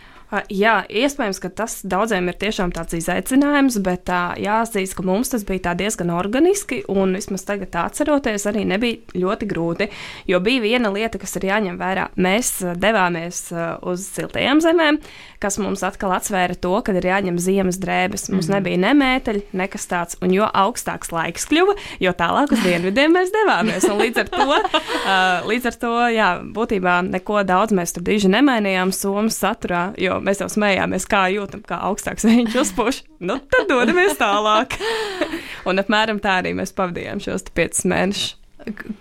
Jā, 0.48 0.78
iespējams, 0.88 1.38
ka 1.42 1.50
tas 1.52 1.74
daudziem 1.84 2.30
ir 2.30 2.36
tiešām 2.40 2.70
tāds 2.72 2.96
izaicinājums, 2.96 3.76
bet 3.84 4.08
jāatzīst, 4.40 4.94
ka 4.96 5.04
mums 5.04 5.28
tas 5.34 5.42
bija 5.44 5.74
diezgan 5.76 6.08
organiski, 6.14 6.78
un 6.88 7.12
vismaz 7.18 7.44
tagad 7.44 7.76
atceroties, 7.76 8.46
arī 8.48 8.62
nebija 8.68 9.20
ļoti 9.20 9.48
grūti. 9.50 9.90
Jo 10.30 10.40
bija 10.40 10.62
viena 10.64 10.88
lieta, 10.94 11.20
kas 11.20 11.36
ir 11.36 11.50
jāņem 11.50 11.76
vērā. 11.80 12.06
Mēs 12.16 12.54
devāmies 12.80 13.42
uz 13.84 14.06
siltajām 14.14 14.62
zemēm, 14.64 15.02
kas 15.42 15.58
mums 15.60 15.84
atkal 15.84 16.14
atsvēra 16.16 16.56
to, 16.56 16.72
ka 16.80 16.94
ir 16.96 17.10
jāņem 17.10 17.36
ziemas 17.36 17.76
drēbes. 17.82 18.30
Mums 18.32 18.48
mm 18.48 18.48
-hmm. 18.48 18.54
nebija 18.56 18.80
ne 18.86 18.94
mēteļi, 19.02 19.44
nekas 19.52 19.86
tāds, 19.90 20.16
un 20.22 20.32
jo 20.32 20.48
augstāks 20.48 21.12
laiks 21.12 21.44
kļuva, 21.50 21.76
jo 22.00 22.12
tālāk 22.16 22.56
uz 22.56 22.64
dienvidiem 22.64 23.12
mēs 23.12 23.34
devāmies. 23.36 23.84
Un 23.90 24.00
līdz 24.00 24.24
ar 24.24 24.28
to, 24.32 24.48
līdz 25.50 25.66
ar 25.66 25.78
to 25.84 25.92
jā, 26.08 26.30
būtībā 26.40 26.96
neko 27.10 27.42
daudz 27.44 27.76
mēs 27.76 27.92
tur 27.92 28.02
diži 28.02 28.32
nemainījām 28.32 28.92
Somas 28.92 29.36
saturā, 29.36 29.92
jo 29.98 30.21
mēs 30.24 30.42
jau 30.42 30.50
smējāmies, 30.52 31.08
kā 31.10 31.24
jūtam, 31.34 31.64
kā 31.66 31.80
augstāks 31.88 32.26
viņš 32.28 32.60
uzpūš. 32.64 33.02
Nu, 33.22 33.38
tad 33.52 33.68
dodamies 33.70 34.18
tālāk. 34.20 34.78
un 35.68 35.82
apmēram 35.82 36.22
tā 36.22 36.40
arī 36.42 36.54
mēs 36.58 36.74
pavadījām 36.76 37.22
šos 37.22 37.50
piecus 37.54 37.84
mēnešus. 37.88 38.38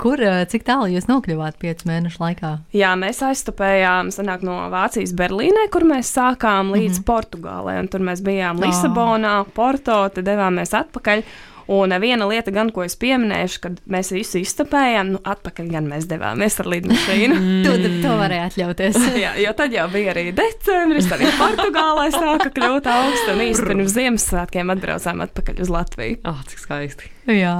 Kur, 0.01 0.21
cik 0.49 0.63
tālu 0.65 0.87
jūs 0.89 1.05
nokļuvāt 1.09 1.59
piecu 1.61 1.85
mēnešu 1.89 2.21
laikā? 2.21 2.51
Jā, 2.73 2.95
mēs 2.97 3.21
aiztupējām 3.25 4.09
sanāk, 4.13 4.41
no 4.45 4.55
Vācijas 4.73 5.13
Berlīnē, 5.17 5.67
kur 5.73 5.85
mēs 5.85 6.09
sākām 6.15 6.71
līdz 6.73 6.95
mm 6.95 7.01
-hmm. 7.01 7.07
Portugālē. 7.09 7.77
un 7.79 7.87
Tur 7.87 8.01
mēs 8.01 8.23
bijām 8.25 8.61
Lisabonā, 8.63 9.45
Porto, 9.53 10.09
tad 10.09 10.25
devāmies 10.25 10.73
atpakaļ. 10.73 11.23
Un 11.71 11.93
viena 12.03 12.25
lieta, 12.27 12.51
gan, 12.51 12.67
ko 12.75 12.83
es 12.83 12.97
pieminēšu, 12.99 13.59
kad 13.63 13.77
mēs 13.91 14.09
visu 14.11 14.41
iztapējām, 14.41 15.13
nu, 15.15 15.21
atpakaļ 15.23 15.69
gan 15.71 15.85
mēs 15.87 16.07
devāmies 16.09 16.57
ar 16.59 16.67
lidmašīnu. 16.73 17.37
To, 17.63 17.75
to 18.03 18.15
varēja 18.19 18.49
atļauties. 18.49 18.97
Jā, 19.23 19.31
jo 19.39 19.53
tad 19.55 19.71
jau 19.75 19.85
bija 19.93 20.11
arī 20.11 20.25
decembris, 20.35 21.07
tad 21.07 21.21
arī 21.21 21.31
Portugālē 21.39 22.09
sāka 22.11 22.51
kļūt 22.57 22.89
augsts. 22.91 23.29
Un 23.31 23.45
īstenībā 23.45 23.71
pirms 23.71 23.95
Ziemassvētkiem 23.95 24.73
atbraucām 24.75 25.23
atpakaļ 25.27 25.63
uz 25.63 25.71
Latviju. 25.71 26.19
Ah, 26.27 26.43
cik 26.51 26.65
skaisti. 26.65 27.13
Jā. 27.31 27.55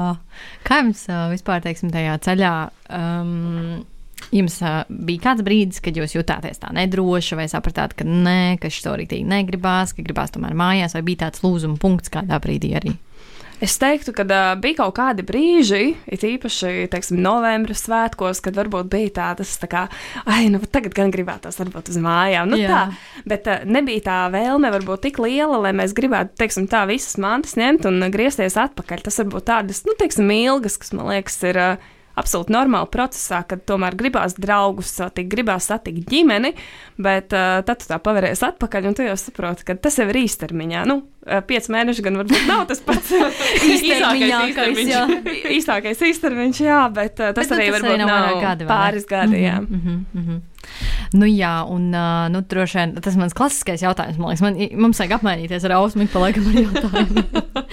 Kā 0.68 0.82
jums 0.82 1.06
vispār, 1.32 1.64
teiksim, 1.64 1.94
tajā 1.96 2.20
ceļā? 2.28 2.56
Um, 2.92 3.86
Jums 4.30 4.60
uh, 4.62 4.84
bija 4.88 5.24
kāds 5.26 5.42
brīdis, 5.44 5.82
kad 5.84 5.98
jūs 5.98 6.14
jutāties 6.14 6.62
tā 6.62 6.70
nedroši, 6.76 7.36
vai 7.40 7.48
sapratāt, 7.52 7.96
ka 7.98 8.06
nē, 8.06 8.60
ka 8.62 8.70
šis 8.72 8.86
to 8.86 8.94
rītīgi 9.00 9.26
negribās, 9.28 9.96
ka 9.98 10.06
gribās 10.06 10.32
tomēr 10.36 10.54
mājās, 10.56 10.94
vai 10.96 11.02
bija 11.08 11.26
tāds 11.26 11.42
lūzuma 11.44 11.80
punkts 11.82 12.14
kādā 12.14 12.38
brīdī 12.44 12.76
arī? 12.78 12.94
Es 13.62 13.76
teiktu, 13.78 14.14
ka 14.18 14.26
uh, 14.26 14.54
bija 14.58 14.80
kaut 14.80 14.96
kādi 14.98 15.22
brīži, 15.26 15.94
it 16.10 16.24
īpaši, 16.26 16.88
teiksim, 16.90 17.20
novembra 17.22 17.76
svētkos, 17.78 18.42
kad 18.42 18.58
varbūt 18.58 18.90
bija 18.90 19.14
tādas, 19.20 19.54
tā 19.62 19.70
kā, 19.70 19.84
ai, 20.26 20.48
nu 20.50 20.58
tagad 20.66 20.96
gan 20.98 21.14
gribētos 21.14 21.62
varbūt 21.62 21.94
uz 21.94 22.00
mājām. 22.02 22.50
Nu, 22.50 22.58
Jā. 22.58 22.72
tā, 22.74 23.22
bet 23.30 23.50
uh, 23.52 23.62
nebija 23.70 24.08
tā 24.08 24.18
vēlme 24.34 24.74
varbūt 24.74 25.06
tik 25.06 25.22
liela, 25.22 25.62
lai 25.68 25.76
mēs 25.78 25.94
gribētu, 25.98 26.34
teiksim, 26.42 26.66
tā 26.72 26.88
visas 26.90 27.20
mantas 27.22 27.54
ņemt 27.60 27.86
un 27.86 28.10
griezties 28.10 28.58
atpakaļ. 28.58 29.06
Tas 29.06 29.22
varbūt 29.22 29.50
tādas, 29.54 29.86
nu, 29.86 29.94
teiksim, 30.00 30.34
ilgas, 30.42 30.82
kas 30.82 30.96
man 30.98 31.14
liekas 31.14 31.38
ir. 31.46 31.62
Uh, 31.62 31.90
absolūti 32.22 32.54
normāli 32.56 32.90
procesā, 32.94 33.42
kad 33.48 33.66
tomēr 33.70 33.98
gribās 34.00 34.38
draugus 34.40 34.94
satikt, 35.00 35.32
gribās 35.32 35.70
satikt 35.72 36.08
ģimeni, 36.12 36.54
bet 37.02 37.34
uh, 37.36 37.60
tad 37.68 37.82
tu 37.82 37.90
tā 37.90 37.98
pavēries 38.04 38.44
atpakaļ, 38.48 38.92
un 38.92 38.98
tu 38.98 39.08
jau 39.08 39.18
saproti, 39.20 39.66
ka 39.68 39.76
tas 39.82 39.98
jau 40.00 40.08
ir 40.12 40.22
īstermiņā. 40.24 40.86
Nu, 40.90 41.02
pieci 41.48 41.74
mēneši 41.74 42.06
gan 42.06 42.18
varbūt 42.18 42.48
nav 42.50 42.64
tas 42.70 42.82
pats 42.86 43.12
īstākais 45.58 46.02
īstermiņš, 46.12 46.62
jā, 46.66 46.80
bet 46.94 47.20
uh, 47.22 47.34
tas 47.36 47.46
Bet, 47.46 47.52
nu, 47.52 47.58
arī 47.58 47.68
tas 47.68 47.76
varbūt 47.76 47.92
arī 47.92 48.00
nav 48.06 48.14
nav 48.14 48.40
gadi, 48.42 48.70
pāris 48.70 49.06
gadi, 49.10 49.44
jā. 49.44 49.60
Mm 49.62 49.82
-hmm, 49.82 50.00
mm 50.14 50.26
-hmm. 50.28 50.40
Nu, 51.14 51.26
jā, 51.26 51.66
un 51.68 51.90
nu, 52.32 52.42
droši 52.42 52.78
vien 52.78 52.94
tas 53.02 53.14
ir 53.14 53.20
mans 53.20 53.34
klasiskais 53.34 53.82
jautājums. 53.82 54.18
Man 54.18 54.30
liekas, 54.30 54.42
man, 54.42 54.82
mums 54.82 55.00
vajag 55.00 55.18
apmainīties 55.18 55.66
ar 55.68 55.72
ausmu 55.72 56.08
pa 56.08 56.20
laikam 56.20 56.48
ar 56.48 56.54
jautājumu. 56.54 57.24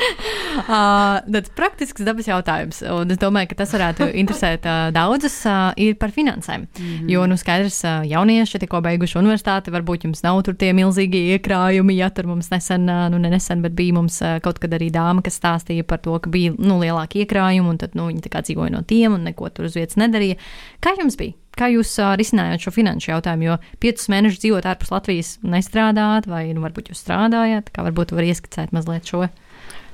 uh, 0.60 1.18
tad 1.34 1.50
praktisks 1.56 2.04
dabas 2.06 2.28
jautājums, 2.28 2.80
un 2.82 3.14
es 3.14 3.20
domāju, 3.20 3.50
ka 3.52 3.60
tas 3.62 3.72
varētu 3.76 4.10
interesēt 4.22 4.66
uh, 4.68 4.88
daudzus, 4.94 5.36
uh, 5.48 5.70
ir 5.80 5.96
par 6.00 6.12
finansēm. 6.14 6.66
Mm 6.66 6.84
-hmm. 6.84 7.10
Jo, 7.12 7.26
nu, 7.26 7.36
skaidrs, 7.36 7.80
uh, 7.84 8.04
jaunieši 8.08 8.58
tikko 8.58 8.80
beiguši 8.84 9.18
universitāti, 9.18 9.74
varbūt 9.74 10.04
jums 10.04 10.22
nav 10.22 10.42
tur 10.42 10.54
tie 10.54 10.72
milzīgi 10.72 11.38
iekrājumi, 11.38 11.96
ja 11.96 12.10
tur 12.10 12.26
mums 12.26 12.50
nesen, 12.50 12.88
uh, 12.88 13.08
nu, 13.10 13.18
ne 13.18 13.30
nesen, 13.30 13.62
bet 13.62 13.72
bija 13.72 13.94
mums 13.94 14.22
uh, 14.22 14.38
kaut 14.40 14.58
kad 14.58 14.70
arī 14.70 14.90
dāma, 14.90 15.22
kas 15.22 15.40
stāstīja 15.40 15.84
par 15.84 15.98
to, 15.98 16.18
ka 16.18 16.30
bija, 16.30 16.52
nu, 16.58 16.80
lielāki 16.80 17.24
iekrājumi, 17.24 17.68
un 17.68 17.78
tad, 17.78 17.94
nu, 17.94 18.06
viņi 18.06 18.20
dzīvoja 18.28 18.70
no 18.70 18.82
tiem 18.82 19.14
un 19.14 19.22
neko 19.22 19.48
tur 19.48 19.64
uz 19.64 19.76
vietas 19.76 19.96
nedarīja. 19.96 20.36
Kā 20.80 20.94
jums 20.98 21.16
bija? 21.16 21.32
Kā 21.58 21.66
jūs 21.72 21.90
uh, 21.98 22.12
risinājāt 22.18 22.62
šo 22.62 22.70
finanšu 22.70 23.10
jautājumu? 23.10 23.48
Jo 23.48 23.56
piecus 23.82 24.06
mēnešus 24.12 24.44
dzīvot 24.44 24.68
ārpus 24.70 24.92
Latvijas 24.94 25.32
nestrādājāt, 25.42 26.28
vai 26.30 26.44
nu, 26.52 26.62
varbūt 26.62 26.92
jūs 26.92 27.02
strādājāt? 27.02 27.72
Kā 27.74 27.82
varbūt 27.88 28.14
var 28.14 28.28
ieskicēt 28.28 28.74
mazliet 28.76 29.10
šo? 29.10 29.26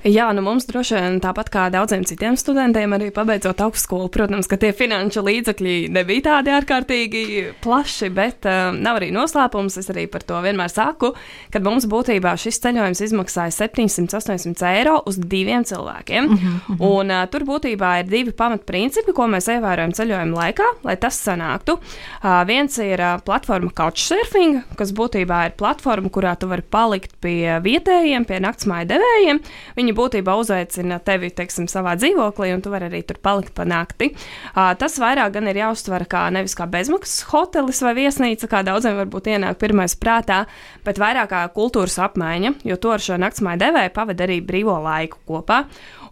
Jā, 0.05 0.27
nu 0.37 0.43
mums 0.45 0.67
droši 0.69 0.99
vien 0.99 1.15
tāpat 1.25 1.49
kā 1.49 1.63
daudziem 1.73 2.03
citiem 2.05 2.35
studentiem, 2.37 2.93
arī 2.93 3.07
pabeidzot 3.15 3.63
augstskolu, 3.65 4.11
protams, 4.13 4.45
ka 4.51 4.59
tie 4.61 4.75
finanšu 4.77 5.23
līdzekļi 5.25 5.77
nebija 5.97 6.27
tādi 6.27 6.53
ārkārtīgi 6.53 7.23
plaši, 7.65 8.11
bet 8.13 8.45
uh, 8.45 8.69
nav 8.77 8.99
arī 9.01 9.09
noslēpums. 9.17 9.79
Es 9.81 9.89
arī 9.89 10.05
par 10.13 10.27
to 10.29 10.37
vienmēr 10.45 10.69
saku, 10.69 11.15
ka 11.49 11.63
mums 11.65 11.87
būtībā 11.89 12.35
šis 12.37 12.61
ceļojums 12.67 13.01
izmaksāja 13.07 13.55
700-800 13.57 14.67
eiro 14.75 14.99
uz 15.09 15.17
diviem 15.17 15.65
cilvēkiem. 15.65 16.29
Uh 16.29 16.45
-huh. 16.45 16.85
Un 16.85 17.15
uh, 17.15 17.25
tur 17.33 17.49
būtībā 17.49 17.95
ir 18.03 18.13
divi 18.13 18.37
pamatprincipi, 18.37 19.17
ko 19.17 19.25
mēs 19.25 19.49
ievērojam 19.57 19.97
ceļojuma 19.97 20.37
laikā, 20.37 20.69
lai 20.85 20.99
tas 21.01 21.17
sanāktu. 21.17 21.79
Uh, 21.81 22.45
viens 22.45 22.77
ir 22.79 23.01
uh, 23.01 23.23
platforma 23.25 23.71
Couchsurfing, 23.73 24.61
kas 24.77 24.93
būtībā 24.93 25.47
ir 25.47 25.57
platforma, 25.57 26.13
kurā 26.13 26.37
tu 26.37 26.47
vari 26.47 26.63
palikt 26.63 27.17
pie 27.21 27.57
vietējiem, 27.65 28.29
pie 28.29 28.41
naktsmāju 28.45 28.93
devējiem. 28.93 29.41
Viņi 29.77 29.94
būtībā 29.97 30.35
uzaicina 30.41 30.99
tevi, 31.05 31.31
teiksim, 31.35 31.69
savā 31.71 31.95
dzīvoklī, 32.01 32.53
un 32.55 32.63
tu 32.65 32.73
vari 32.73 32.91
arī 32.91 33.03
tur 33.07 33.21
palikt 33.23 33.55
pa 33.57 33.67
nakti. 33.69 34.11
Tas 34.55 34.99
vairāk 35.03 35.35
gan 35.39 35.51
ir 35.51 35.63
jāuztver 35.63 36.07
kā 36.11 36.27
nevis 36.35 36.57
kā 36.59 36.69
bezmaksas 36.71 37.27
hotelis 37.31 37.83
vai 37.85 37.95
viesnīca, 38.03 38.51
kā 38.51 38.63
daudziem 38.67 38.99
varbūt 39.03 39.33
ienāk 39.35 39.59
pirmais 39.63 39.97
prātā, 39.99 40.45
bet 40.87 41.01
vairāk 41.03 41.31
kā 41.33 41.43
kultūras 41.57 41.99
apmaiņa, 42.09 42.57
jo 42.69 42.79
to 42.81 42.95
ar 42.95 43.03
šo 43.03 43.19
naktsmāju 43.23 43.63
devēju 43.65 43.95
pavada 43.97 44.27
arī 44.29 44.41
brīvo 44.45 44.77
laiku 44.85 45.23
kopā. 45.29 45.65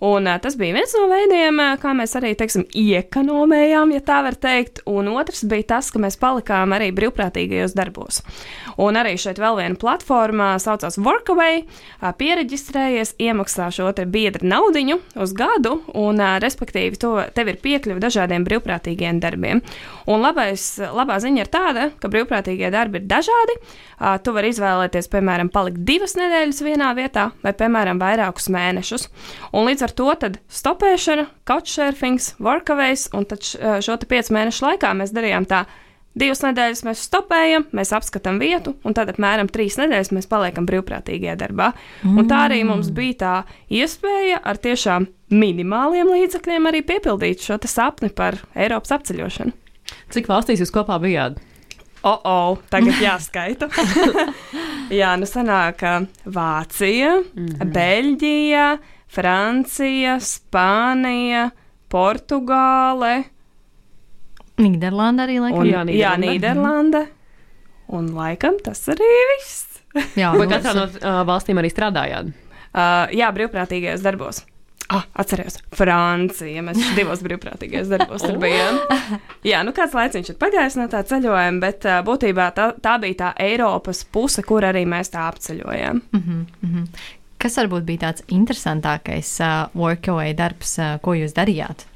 Un, 0.02 0.26
uh, 0.26 0.38
tas 0.42 0.56
bija 0.58 0.74
viens 0.74 0.92
no 0.98 1.04
veidiem, 1.06 1.60
uh, 1.62 1.76
kā 1.78 1.92
mēs 1.94 2.16
arī 2.18 2.32
teiksim, 2.34 2.64
iekonomējām, 2.74 3.92
ja 3.94 4.02
tā 4.02 4.18
var 4.26 4.34
teikt. 4.34 4.80
Un 4.90 5.12
otrs 5.12 5.44
bija 5.46 5.76
tas, 5.76 5.92
ka 5.94 6.00
mēs 6.02 6.18
palikām 6.18 6.74
arī 6.74 6.88
brīvprātīgajos 6.96 7.76
darbos. 7.78 8.18
Un 8.82 8.98
arī 8.98 9.14
šeit 9.20 9.38
vēl 9.38 9.60
viena 9.60 9.78
platforma 9.78 10.56
saucās 10.62 10.98
Workaway. 10.98 11.62
Uh, 12.00 12.10
pieregistrējies, 12.18 13.14
iemaksā 13.22 13.68
šo 13.70 13.92
biedra 14.10 14.48
naudiņu 14.48 14.98
uz 15.22 15.36
gadu, 15.38 15.76
un, 15.94 16.18
uh, 16.18 16.34
respektīvi, 16.42 16.98
to, 16.98 17.12
tev 17.36 17.52
ir 17.52 17.60
piekļuve 17.62 18.02
dažādiem 18.02 18.42
brīvprātīgiem 18.48 19.22
darbiem. 19.22 19.62
Un 20.10 20.26
labais, 20.26 20.66
labā 20.82 21.20
ziņa 21.22 21.44
ir 21.44 21.52
tāda, 21.52 21.86
ka 22.02 22.10
brīvprātīgie 22.10 22.72
darbi 22.74 22.98
ir 22.98 23.06
dažādi. 23.06 23.58
Uh, 24.02 24.18
tu 24.18 24.34
vari 24.34 24.50
izvēlēties, 24.50 25.06
piemēram, 25.12 25.52
palikt 25.54 25.84
divas 25.86 26.18
nedēļas 26.18 26.62
vienā 26.66 26.90
vietā, 26.98 27.30
vai, 27.46 27.54
piemēram, 27.54 28.02
vairākus 28.02 28.50
mēnešus. 28.50 29.06
Un 29.54 29.70
līdz 29.70 29.86
ar 29.86 29.91
to 29.96 30.08
tad 30.18 30.40
stopēšana, 30.52 31.28
couchsurfings, 31.48 32.34
workaways, 32.42 33.08
un 33.16 33.26
tad 33.30 33.44
šo 33.44 33.96
te 33.96 34.08
piecu 34.10 34.36
mēnešu 34.36 34.68
laikā 34.68 34.92
mēs 34.98 35.14
darījām 35.14 35.48
tā. 35.50 35.64
Divas 36.12 36.42
nedēļas 36.44 36.82
mēs 36.84 37.02
stopējam, 37.06 37.64
mēs 37.72 37.94
apskatām 37.96 38.36
vietu, 38.36 38.74
un 38.84 38.92
tad 38.92 39.08
apmēram 39.14 39.48
trīs 39.48 39.78
nedēļas 39.80 40.10
mēs 40.12 40.28
paliekam 40.28 40.66
brīvprātīgajā 40.68 41.38
darbā. 41.40 41.70
Mm. 42.02 42.18
Un 42.20 42.28
tā 42.28 42.42
arī 42.50 42.58
mums 42.68 42.90
bija 42.92 43.14
tā 43.22 43.36
iespēja 43.72 44.42
ar 44.44 44.60
tiešām 44.60 45.08
minimāliem 45.32 46.12
līdzekļiem 46.12 46.68
arī 46.68 46.82
piepildīt 46.84 47.46
šo 47.46 47.56
sapni 47.64 48.12
par 48.12 48.36
Eiropas 48.52 48.92
apceļošanu. 48.98 49.56
Cik 50.12 50.28
valstīs 50.28 50.60
jūs 50.60 50.74
kopā 50.74 51.00
bijāt? 51.00 51.40
O, 52.02 52.12
oh, 52.26 52.58
tagad 52.68 52.98
jāskaita. 53.06 53.70
Jā, 55.00 55.14
nu 55.16 55.28
sanāk 55.28 55.84
Vācija, 56.26 57.14
mm 57.22 57.46
-hmm. 57.46 57.72
Beļģija, 57.72 58.66
Francija, 59.12 60.16
Spānija, 60.24 61.50
Portugāle, 61.92 63.24
Nīderlanda 64.62 65.24
arī, 65.26 65.38
laikam. 65.42 65.62
Un- 65.64 65.66
jā, 65.70 65.82
Jā, 65.96 66.12
Nīderlande. 66.20 66.28
Nīderlande. 66.28 67.02
Un 67.92 68.08
laikam 68.16 68.58
tas 68.64 68.80
arī 68.92 69.08
viss. 69.34 69.80
jā, 70.16 70.30
Vai 70.32 70.46
nu, 70.46 70.50
katrā 70.52 70.72
no 70.76 70.84
uh, 70.86 71.22
valstīm 71.28 71.58
arī 71.60 71.70
strādājāt? 71.72 72.30
Uh, 72.72 73.08
jā, 73.12 73.28
brīvprātīgajos 73.36 74.04
darbos. 74.04 74.42
Ah, 74.92 75.06
atcerējos, 75.16 75.56
Francija. 75.76 76.62
Mēs 76.64 76.80
divos 76.98 77.22
brīvprātīgajos 77.24 77.90
darbos 77.92 78.24
tur 78.24 78.36
bijām. 78.42 78.78
Jā, 79.50 79.62
nu 79.64 79.72
kāds 79.76 79.94
laiciņš 79.96 80.32
ir 80.34 80.38
pagājis 80.40 80.76
no 80.80 80.84
tā 80.92 81.00
ceļojuma, 81.08 81.60
bet 81.62 81.86
uh, 81.88 82.00
būtībā 82.06 82.50
tā, 82.56 82.70
tā 82.84 82.98
bija 83.00 83.18
tā 83.22 83.30
Eiropas 83.40 84.04
puse, 84.04 84.44
kur 84.44 84.66
arī 84.68 84.84
mēs 84.88 85.12
tā 85.14 85.24
apceļojām. 85.32 86.02
Mhm, 86.12 86.40
mhm. 86.66 86.86
Kas 87.42 87.58
varbūt 87.58 87.86
bija 87.86 88.04
tāds 88.06 88.22
interesantākais 88.30 89.32
uh, 89.42 89.64
workaway 89.74 90.30
darbs, 90.38 90.76
uh, 90.78 90.94
ko 91.02 91.16
jūs 91.18 91.34
darījāt? 91.34 91.88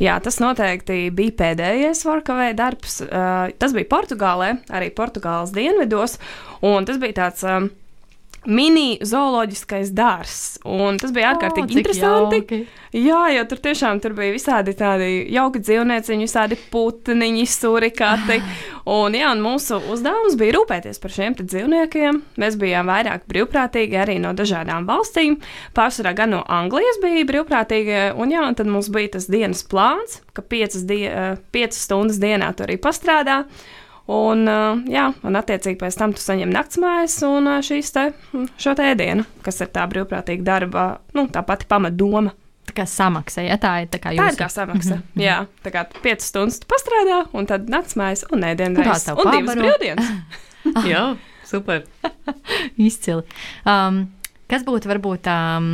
Jā, 0.00 0.18
tas 0.20 0.38
noteikti 0.40 1.10
bija 1.16 1.34
pēdējais 1.40 2.04
Vorkavē 2.06 2.50
darbs. 2.56 3.00
Uh, 3.04 3.48
tas 3.60 3.72
bija 3.76 3.88
Portugālē, 3.92 4.52
arī 4.72 4.90
Portugāles 4.96 5.54
dienvidos, 5.56 6.18
un 6.64 6.88
tas 6.88 7.00
bija 7.02 7.16
tāds 7.22 7.44
um, 7.48 7.70
mini 8.46 8.96
zooloģiskais 9.04 9.92
dārzs. 9.96 10.56
Un 10.64 10.98
tas 11.00 11.12
bija 11.14 11.34
ārkārtīgi 11.34 11.72
cik 11.72 11.80
interesanti. 11.80 12.40
jauki. 12.40 12.60
Jā, 12.96 13.26
jo 13.34 13.42
tur 13.50 13.60
tiešām 13.60 14.00
tur 14.00 14.14
bija 14.16 14.32
visādi 14.32 14.72
tādi 14.78 15.08
jauki 15.34 15.60
dzīvnieciņi, 15.60 16.26
visādi 16.28 16.58
putniņi, 16.72 17.44
surikati. 17.50 18.40
Un, 18.86 19.16
jā, 19.18 19.32
un 19.34 19.40
mūsu 19.42 19.80
uzdevums 19.90 20.36
bija 20.38 20.54
rūpēties 20.54 21.00
par 21.02 21.10
šiem 21.10 21.34
dzīvniekiem. 21.40 22.20
Mēs 22.38 22.54
bijām 22.60 22.86
vairāk 22.86 23.24
brīvprātīgi 23.26 23.98
arī 23.98 24.14
no 24.22 24.30
dažādām 24.38 24.86
valstīm. 24.86 25.40
Pārsvarā 25.74 26.12
gan 26.14 26.30
no 26.36 26.44
Anglijas 26.46 27.00
bija 27.02 27.24
brīvprātīgi. 27.26 27.96
Un, 28.14 28.30
jā, 28.30 28.44
un 28.46 28.54
tad 28.54 28.70
mums 28.70 28.86
bija 28.94 29.16
tas 29.16 29.26
dienas 29.26 29.64
plāns, 29.66 30.20
ka 30.38 30.46
piecas, 30.46 30.86
die, 30.86 31.02
eh, 31.10 31.34
piecas 31.50 31.82
stundas 31.82 32.22
dienā 32.22 32.52
tu 32.54 32.62
arī 32.62 32.78
pastrādā. 32.78 33.40
Un, 34.06 34.46
jā, 34.86 35.08
un 35.26 35.34
attiecīgi 35.38 35.80
pēc 35.80 35.96
tam 35.98 36.12
tu 36.14 36.22
saņem 36.22 36.52
naktsmājas 36.54 37.16
un 37.26 37.48
šīs 37.66 37.88
te, 37.90 38.04
mm, 38.32 38.48
šo 38.62 38.74
te 38.78 38.84
ēdienu, 38.92 39.24
kas 39.42 39.58
ir 39.64 39.72
tā 39.74 39.86
brīvprātīga 39.90 40.46
darba, 40.46 40.84
nu, 41.16 41.26
tā 41.32 41.42
pati 41.46 41.66
pamatdoma. 41.66 42.30
Tā 42.66 42.74
kā 42.80 42.86
samaksa, 42.90 43.44
ja 43.46 43.58
tā 43.62 43.72
ir 43.84 43.90
tā 43.90 44.00
kā 44.02 44.10
Tā 44.10 44.16
jūs. 44.16 44.32
ir 44.34 44.40
kā 44.40 44.48
samaksa. 44.50 44.96
Mm 44.96 45.02
-hmm. 45.14 45.22
Jā, 45.22 45.46
tā 45.64 45.70
kā 45.70 45.86
5 46.02 46.20
stundas 46.22 46.58
tu 46.58 46.66
pastrādā, 46.66 47.26
un 47.32 47.46
tad 47.46 47.68
naktsmājas 47.68 48.24
un 48.32 48.40
kāds 48.40 49.04
tev 49.04 49.18
Un 49.18 49.30
divas 49.30 49.56
brīvdienas. 49.56 50.06
Jā, 50.92 51.16
super. 51.44 51.82
Izcili. 52.76 53.22
Um, 53.64 54.12
kas 54.50 54.64
būtu 54.66 54.90
varbūt 54.90 55.28
um, 55.32 55.68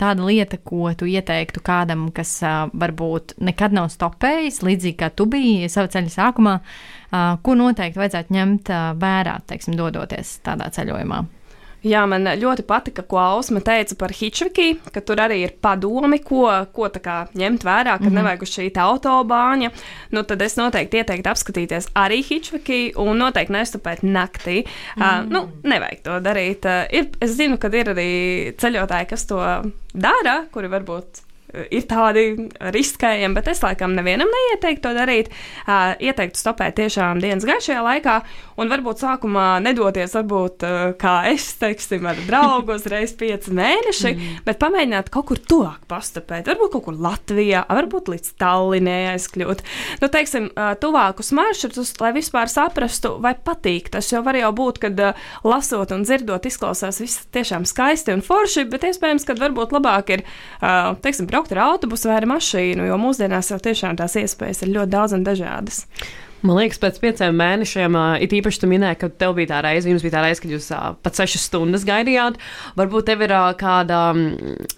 tāda 0.00 0.26
lieta, 0.28 0.58
ko 0.60 0.92
tu 0.98 1.08
ieteiktu 1.08 1.62
kādam, 1.64 2.08
kas 2.14 2.34
uh, 2.44 2.68
varbūt 2.72 3.38
nekad 3.44 3.76
nav 3.76 3.90
stopējis, 3.94 4.62
līdzīgi 4.66 4.98
kā 5.00 5.10
tu 5.14 5.28
biji 5.30 5.70
savā 5.72 5.90
ceļa 5.94 6.14
sākumā, 6.14 6.58
uh, 6.60 7.32
ko 7.42 7.56
noteikti 7.58 8.02
vajadzētu 8.02 8.38
ņemt 8.38 8.72
uh, 8.74 8.92
vērā, 9.00 9.38
teiksim, 9.48 9.78
dodoties 9.80 10.38
tādā 10.46 10.70
ceļojumā? 10.74 11.24
Jā, 11.86 12.00
man 12.10 12.26
ļoti 12.40 12.64
patika, 12.66 13.04
ko 13.06 13.20
Ausma 13.22 13.60
teica 13.62 13.94
par 13.98 14.10
Hitchviki, 14.14 14.72
ka 14.90 15.02
tur 15.06 15.20
arī 15.22 15.38
ir 15.44 15.52
padomi, 15.62 16.18
ko, 16.24 16.48
ko 16.74 16.88
kā 16.90 17.18
ņemt 17.38 17.66
vērā, 17.66 17.98
ka 17.98 18.02
mm 18.02 18.08
-hmm. 18.08 18.18
nevajag 18.18 18.42
uz 18.42 18.54
šī 18.56 18.66
autobāņa. 18.82 19.70
Nu, 20.10 20.22
tad 20.22 20.42
es 20.42 20.56
noteikti 20.56 20.98
ieteiktu 20.98 21.30
apskatīties 21.30 21.88
arī 21.94 22.18
Hitchviki 22.24 22.92
un 22.96 23.18
noteikti 23.18 23.52
nestupēt 23.52 24.02
naktī. 24.02 24.64
Mm 24.64 25.02
-hmm. 25.02 25.24
uh, 25.24 25.30
nu, 25.30 25.48
nevajag 25.62 26.02
to 26.02 26.20
darīt. 26.20 26.66
Uh, 26.66 26.86
ir, 26.90 27.08
es 27.20 27.30
zinu, 27.30 27.58
ka 27.58 27.68
ir 27.68 27.94
arī 27.94 28.10
ceļotāji, 28.56 29.06
kas 29.06 29.26
to 29.26 29.38
dara, 29.94 30.44
kuri 30.52 30.68
varbūt 30.68 31.27
ir 31.70 31.86
tādi 31.88 32.24
riskējami, 32.74 33.36
bet 33.36 33.50
es 33.52 33.62
laikam 33.64 33.94
nevienam 33.96 34.30
neieteiktu 34.32 34.88
to 34.88 34.94
darīt. 34.96 35.30
Uh, 35.66 35.94
ieteiktu 36.02 36.38
stopēt 36.38 36.76
tiešām 36.78 37.20
dienas 37.22 37.46
gaišajā 37.48 37.80
laikā, 37.84 38.16
un 38.58 38.70
varbūt 38.72 39.02
sākumā 39.02 39.46
nedoties, 39.64 40.14
varbūt 40.18 40.66
uh, 40.66 40.78
kā 40.98 41.14
es, 41.32 41.50
teiksim, 41.60 42.06
ar 42.08 42.18
draugu 42.28 42.76
uzreiz 42.76 43.14
pieci 43.18 43.54
mēneši, 43.54 44.12
mm. 44.12 44.40
bet 44.46 44.60
pamēģināt 44.62 45.10
kaut 45.14 45.28
kur 45.30 45.42
tuvāk 45.42 45.86
pastapēt. 45.90 46.48
Varbūt 46.50 46.74
kaut 46.76 46.86
kur 46.88 46.98
Latvijā, 47.08 47.64
varbūt 47.68 48.12
līdz 48.14 48.32
Tallinē 48.40 48.98
aizkļūt. 49.14 49.64
Nu, 50.02 50.10
teiksim, 50.12 50.50
uh, 50.52 50.72
tuvākus 50.80 51.32
maršrutus, 51.36 51.94
lai 52.02 52.12
vispār 52.16 52.50
saprastu, 52.52 53.16
vai 53.22 53.34
patīk 53.34 53.90
tas, 53.94 54.10
jo 54.12 54.22
var 54.26 54.38
jau 54.38 54.52
būt, 54.56 54.82
kad 54.86 55.04
uh, 55.10 55.28
lasot 55.46 55.92
un 55.94 56.06
dzirdot, 56.06 56.48
izklausās 56.48 57.02
viss 57.02 57.26
tiešām 57.34 57.66
skaisti 57.68 58.14
un 58.14 58.24
forši, 58.24 58.66
bet 58.70 58.86
iespējams, 58.88 59.26
ka 59.28 59.36
varbūt 59.38 59.74
labāk 59.76 60.14
ir, 60.16 60.24
uh, 60.60 60.94
teiksim, 61.04 61.28
braukt 61.30 61.47
ar 61.56 61.64
autobusu 61.70 62.10
vai 62.10 62.20
ar 62.20 62.28
mašīnu, 62.30 62.88
jo 62.90 62.96
mūsdienās 63.00 63.52
jau 63.52 63.60
tiešām 63.62 63.98
tās 64.00 64.16
iespējas 64.20 64.64
ir 64.64 64.74
ļoti 64.76 64.94
daudz 64.94 65.18
un 65.18 65.26
dažādas. 65.26 65.84
Man 66.38 66.54
liekas, 66.54 66.78
pēc 66.78 67.00
pieciem 67.02 67.34
mēnešiem, 67.34 67.96
uh, 67.98 68.12
it 68.22 68.30
īpaši 68.36 68.60
tu 68.62 68.68
minēji, 68.70 68.98
ka 69.00 69.08
tev 69.10 69.32
bija 69.34 69.50
tā 69.50 69.62
reize, 69.66 69.88
jums 69.90 70.04
bija 70.04 70.14
tā 70.14 70.20
reize, 70.22 70.38
kad 70.44 70.52
jūs 70.54 70.68
uh, 70.70 70.92
pat 71.02 71.18
sešas 71.18 71.48
stundas 71.48 71.82
gaidījāt. 71.88 72.38
Varbūt 72.78 73.08
tev 73.10 73.24
ir 73.26 73.34
uh, 73.34 73.48
kāda 73.58 74.02
um, 74.14 74.22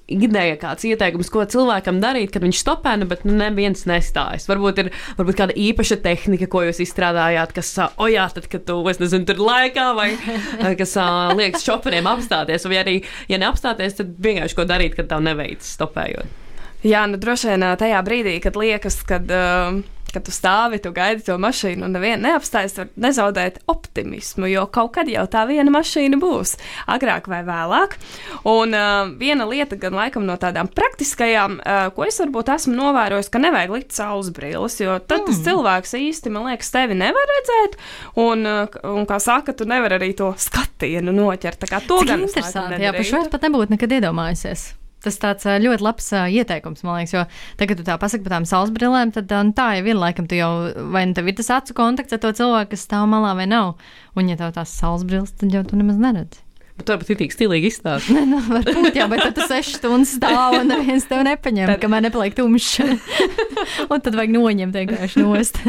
ideja, 0.09 0.57
kāds 0.63 0.89
ieteikums, 0.89 1.29
ko 1.33 1.45
cilvēkam 1.45 2.01
darīt, 2.01 2.33
kad 2.33 2.47
viņš 2.47 2.63
stopē, 2.65 2.97
nu, 3.03 3.11
bet 3.11 3.29
nu, 3.29 3.37
neviens 3.37 3.85
nestājas. 3.91 4.49
Varbūt 4.49 4.81
ir 4.87 4.91
varbūt 5.21 5.41
kāda 5.43 5.61
īpaša 5.69 6.01
tehnika, 6.01 6.49
ko 6.49 6.65
jūs 6.65 6.81
izstrādājāt, 6.87 7.53
kas, 7.61 7.77
uh, 7.77 7.93
o 8.01 8.09
jā, 8.09 8.25
tad, 8.33 8.49
kad 8.49 8.65
tu, 8.65 8.81
es 8.89 9.05
nezinu, 9.05 9.29
tur 9.29 9.45
laikā, 9.45 9.91
vai 10.01 10.15
uh, 10.17 10.71
kas 10.81 10.97
uh, 10.97 11.35
liekas 11.37 11.69
šoferiem 11.69 12.09
apstāties, 12.09 12.65
vai 12.73 12.81
arī, 12.81 13.01
ja 13.29 13.37
neapstāties, 13.43 14.01
tad 14.01 14.17
vienkārši 14.17 14.57
ko 14.57 14.65
darīt, 14.71 14.97
kad 14.97 15.13
tev 15.13 15.29
neveic 15.29 15.61
stopējot. 15.61 16.49
Jā, 16.87 17.05
nu 17.11 17.21
droši 17.21 17.53
vien 17.53 17.65
tajā 17.77 18.01
brīdī, 18.05 18.39
kad 18.41 18.57
liekas, 18.57 19.03
kad, 19.05 19.29
uh, 19.29 19.83
kad 20.15 20.25
tu 20.25 20.33
stāvi, 20.33 20.79
tu 20.81 20.93
gaidi 20.97 21.27
to 21.27 21.37
mašīnu 21.41 21.85
un 21.85 21.93
nevienu 21.93 22.25
neapstājas, 22.25 22.79
var 22.79 22.89
nezaudēt 23.05 23.61
optimismu, 23.71 24.49
jo 24.49 24.65
kaut 24.73 24.95
kad 24.97 25.11
jau 25.11 25.27
tā 25.31 25.45
viena 25.51 25.69
mašīna 25.75 26.17
būs, 26.23 26.55
agrāk 26.91 27.29
vai 27.31 27.43
vēlāk. 27.45 27.99
Un 28.49 28.73
uh, 28.73 29.13
viena 29.21 29.45
lieta, 29.51 29.77
gan 29.81 29.99
laikam 29.99 30.25
no 30.25 30.39
tādām 30.41 30.73
praktiskajām, 30.73 31.61
uh, 31.61 31.83
ko 31.93 32.09
es 32.09 32.21
varbūt 32.25 32.55
esmu 32.57 32.75
novērojis, 32.79 33.29
ka 33.29 33.45
nevajag 33.45 33.77
likt 33.77 33.97
saules 34.01 34.33
brilles, 34.33 34.81
jo 34.81 34.97
tad 35.05 35.27
mm. 35.27 35.29
tas 35.29 35.45
cilvēks 35.51 35.97
īsti, 36.01 36.33
man 36.33 36.49
liekas, 36.49 36.73
tevi 36.73 36.97
nevar 36.97 37.33
redzēt, 37.37 37.81
un, 38.25 38.49
uh, 38.49 38.83
un 38.97 39.05
kā 39.11 39.21
saka, 39.21 39.53
tu 39.53 39.69
nevar 39.69 40.01
arī 40.01 40.15
to 40.17 40.33
skatienu 40.41 41.13
noķert. 41.13 41.61
Tā 41.61 41.75
kā 41.77 41.85
to 41.85 42.01
Cik 42.01 42.15
gan 42.15 42.25
es 42.25 42.33
interesanti. 42.33 42.85
Jā, 42.89 42.97
par 42.97 43.13
šo 43.13 43.27
es 43.27 43.35
pat 43.37 43.51
nebūtu 43.51 43.77
nekad 43.77 44.01
iedomājusies. 44.01 44.71
Tas 45.05 45.17
tāds 45.21 45.47
ļoti 45.65 45.87
labs 45.87 46.11
uh, 46.13 46.27
ieteikums, 46.29 46.85
man 46.85 47.01
liekas, 47.01 47.15
jo 47.17 47.25
tagad, 47.61 47.71
kad 47.73 47.81
tu 47.81 47.87
tā 47.89 47.97
pasaki 48.03 48.27
par 48.27 48.37
tām 48.37 48.49
saules 48.49 48.75
brillēm, 48.75 49.15
tad 49.17 49.33
uh, 49.33 49.49
tā 49.57 49.71
jau 49.79 49.89
ir 49.89 49.99
laikam, 49.99 50.29
tu 50.29 50.37
jau 50.37 50.51
vai 50.93 51.07
nu 51.09 51.17
tev 51.17 51.31
ir 51.31 51.39
tas 51.41 51.51
acu 51.57 51.77
kontakts 51.79 52.17
ar 52.17 52.23
to 52.23 52.35
cilvēku, 52.43 52.75
kas 52.75 52.87
stāv 52.89 53.09
malā 53.11 53.33
vai 53.39 53.49
nav. 53.51 53.75
Un, 54.15 54.29
ja 54.29 54.37
tev 54.41 54.53
tās 54.57 54.77
saules 54.77 55.07
brilles, 55.09 55.33
tad 55.41 55.57
jau 55.57 55.65
tu 55.65 55.81
nemaz 55.81 56.01
neredzi. 56.01 56.45
Tu 56.81 56.97
pat 56.97 57.11
tik 57.21 57.35
stilīgi 57.35 57.69
izstāsti. 57.69 58.15
Nē, 58.17 58.25
nu, 58.33 58.41
varbūt 58.49 58.97
jā, 58.97 59.07
bet 59.11 59.25
tad 59.27 59.37
tu 59.37 59.45
sešas 59.45 59.81
stundas 59.81 60.15
stāv 60.17 60.57
un 60.61 60.71
neviens 60.73 61.07
tev 61.09 61.25
nepaņem, 61.27 61.69
tad... 61.75 61.81
kamēr 61.83 62.07
nepaliek 62.09 62.37
tumšs. 62.37 62.81
un 63.93 64.05
tad 64.05 64.17
vajag 64.17 64.37
noņemt 64.37 64.79
vienkārši 64.81 65.25
nost. 65.25 65.61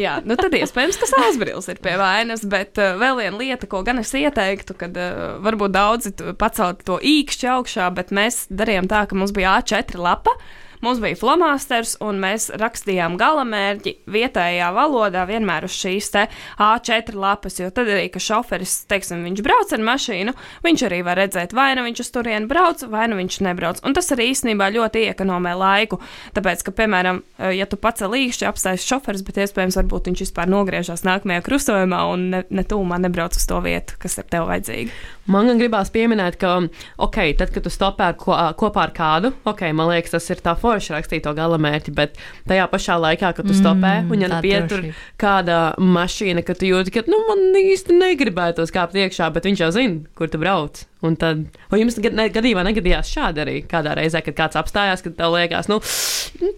Jā, 0.00 0.16
nu 0.24 0.38
tad 0.40 0.54
iespējams, 0.56 0.96
ka 0.96 1.08
sālsbrīlis 1.10 1.68
ir 1.68 1.80
pie 1.84 1.98
vainas, 2.00 2.46
bet 2.48 2.80
uh, 2.80 2.94
vēl 3.00 3.18
viena 3.18 3.40
lieta, 3.40 3.68
ko 3.68 3.82
gan 3.84 4.00
es 4.00 4.14
ieteiktu, 4.16 4.76
kad 4.80 4.96
uh, 4.96 5.36
varbūt 5.44 5.74
daudzi 5.74 6.14
pacelt 6.40 6.80
to 6.88 6.96
īkšķi 6.96 7.50
augšā, 7.58 7.90
bet 7.92 8.14
mēs 8.14 8.46
darījām 8.48 8.88
tā, 8.88 9.04
ka 9.08 9.18
mums 9.18 9.34
bija 9.36 9.58
A4 9.60 10.00
lapa. 10.00 10.32
Uh, 10.32 10.61
Mums 10.82 10.98
bija 10.98 11.14
flomasters, 11.14 11.92
un 12.02 12.16
mēs 12.18 12.48
rakstījām 12.58 13.14
galamērķi 13.14 13.92
vietējā 14.10 14.72
valodā 14.74 15.20
vienmēr 15.28 15.68
uz 15.68 15.76
šīs 15.78 16.08
A4 16.10 17.14
lapas, 17.14 17.60
jo 17.60 17.68
tad 17.70 17.86
arī, 17.86 18.08
ka 18.10 18.18
šoferis, 18.18 18.80
teiksim, 18.90 19.20
viņš 19.22 19.44
brauc 19.46 19.70
ar 19.76 19.84
mašīnu, 19.86 20.34
viņš 20.64 20.82
arī 20.88 20.98
var 21.06 21.20
redzēt, 21.22 21.54
vai 21.54 21.68
nu 21.78 21.84
viņš 21.86 22.02
uz 22.02 22.10
turieni 22.16 22.50
brauc, 22.50 22.82
vai 22.90 23.04
nu 23.06 23.20
viņš 23.20 23.38
nebrauc. 23.46 23.78
Un 23.86 23.94
tas 23.94 24.10
arī 24.10 24.32
īstenībā 24.32 24.72
ļoti 24.74 25.04
iekonomē 25.12 25.52
laiku, 25.60 26.00
tāpēc, 26.34 26.66
ka, 26.66 26.74
piemēram, 26.82 27.22
ja 27.54 27.70
tu 27.70 27.78
pats 27.78 28.02
līkšķi 28.02 28.50
apstājas 28.50 28.88
šoferis, 28.88 29.22
bet 29.22 29.38
iespējams, 29.38 29.78
varbūt 29.78 30.10
viņš 30.10 30.24
vispār 30.26 30.50
nogriežas 30.50 31.06
nākamajā 31.06 31.46
krustojumā 31.46 32.02
un 32.10 32.26
ne, 32.34 32.42
ne 32.50 32.66
tūmā 32.66 32.98
nebrauc 33.06 33.38
uz 33.38 33.46
to 33.46 33.62
vietu, 33.62 34.00
kas 34.02 34.18
ir 34.18 34.26
tev 34.34 34.50
vajadzīga. 34.50 34.98
Man 35.30 35.46
gribās 35.62 35.94
pieminēt, 35.94 36.42
ka, 36.42 36.58
ok, 36.98 37.22
tad, 37.38 37.54
kad 37.54 37.62
tu 37.62 37.70
stopē 37.70 38.10
ko, 38.18 38.34
kopā 38.58 38.88
ar 38.88 38.96
kādu, 38.98 39.30
ok, 39.46 39.68
man 39.70 39.92
liekas, 39.94 40.16
tas 40.18 40.26
ir 40.34 40.42
tā 40.42 40.58
forma 40.58 40.71
forši 40.72 40.96
rakstīt 40.96 41.26
to 41.26 41.34
galamērķi, 41.36 41.94
bet 41.96 42.20
tajā 42.48 42.68
pašā 42.72 42.98
laikā, 43.02 43.32
kad 43.36 43.48
tu 43.48 43.56
stopē 43.56 43.98
mm, 44.02 44.12
un 44.12 44.24
ja 44.24 44.40
pietur 44.44 44.86
kāda 45.20 45.60
mašīna, 45.80 46.44
ka 46.46 46.56
tu 46.58 46.70
jūti, 46.70 46.94
ka 46.94 47.04
nu, 47.10 47.20
man 47.28 47.60
īsti 47.60 47.98
negribētos 47.98 48.74
kāpt 48.74 48.96
iekšā, 48.98 49.30
bet 49.34 49.48
viņš 49.48 49.66
jau 49.66 49.70
zina, 49.74 50.16
kur 50.18 50.32
tu 50.32 50.40
brauc. 50.42 50.86
Un 51.02 51.16
tad, 51.18 51.44
vai 51.70 51.80
jums 51.82 51.98
gadījumā 51.98 52.62
negadījās 52.68 53.10
šādi 53.10 53.42
arī 53.42 53.56
kādā 53.66 53.96
reizē, 53.98 54.22
kad 54.22 54.38
kāds 54.38 54.60
apstājās, 54.60 55.02
kad 55.02 55.18
tev 55.18 55.34
liekas, 55.34 55.70
nu, 55.72 55.80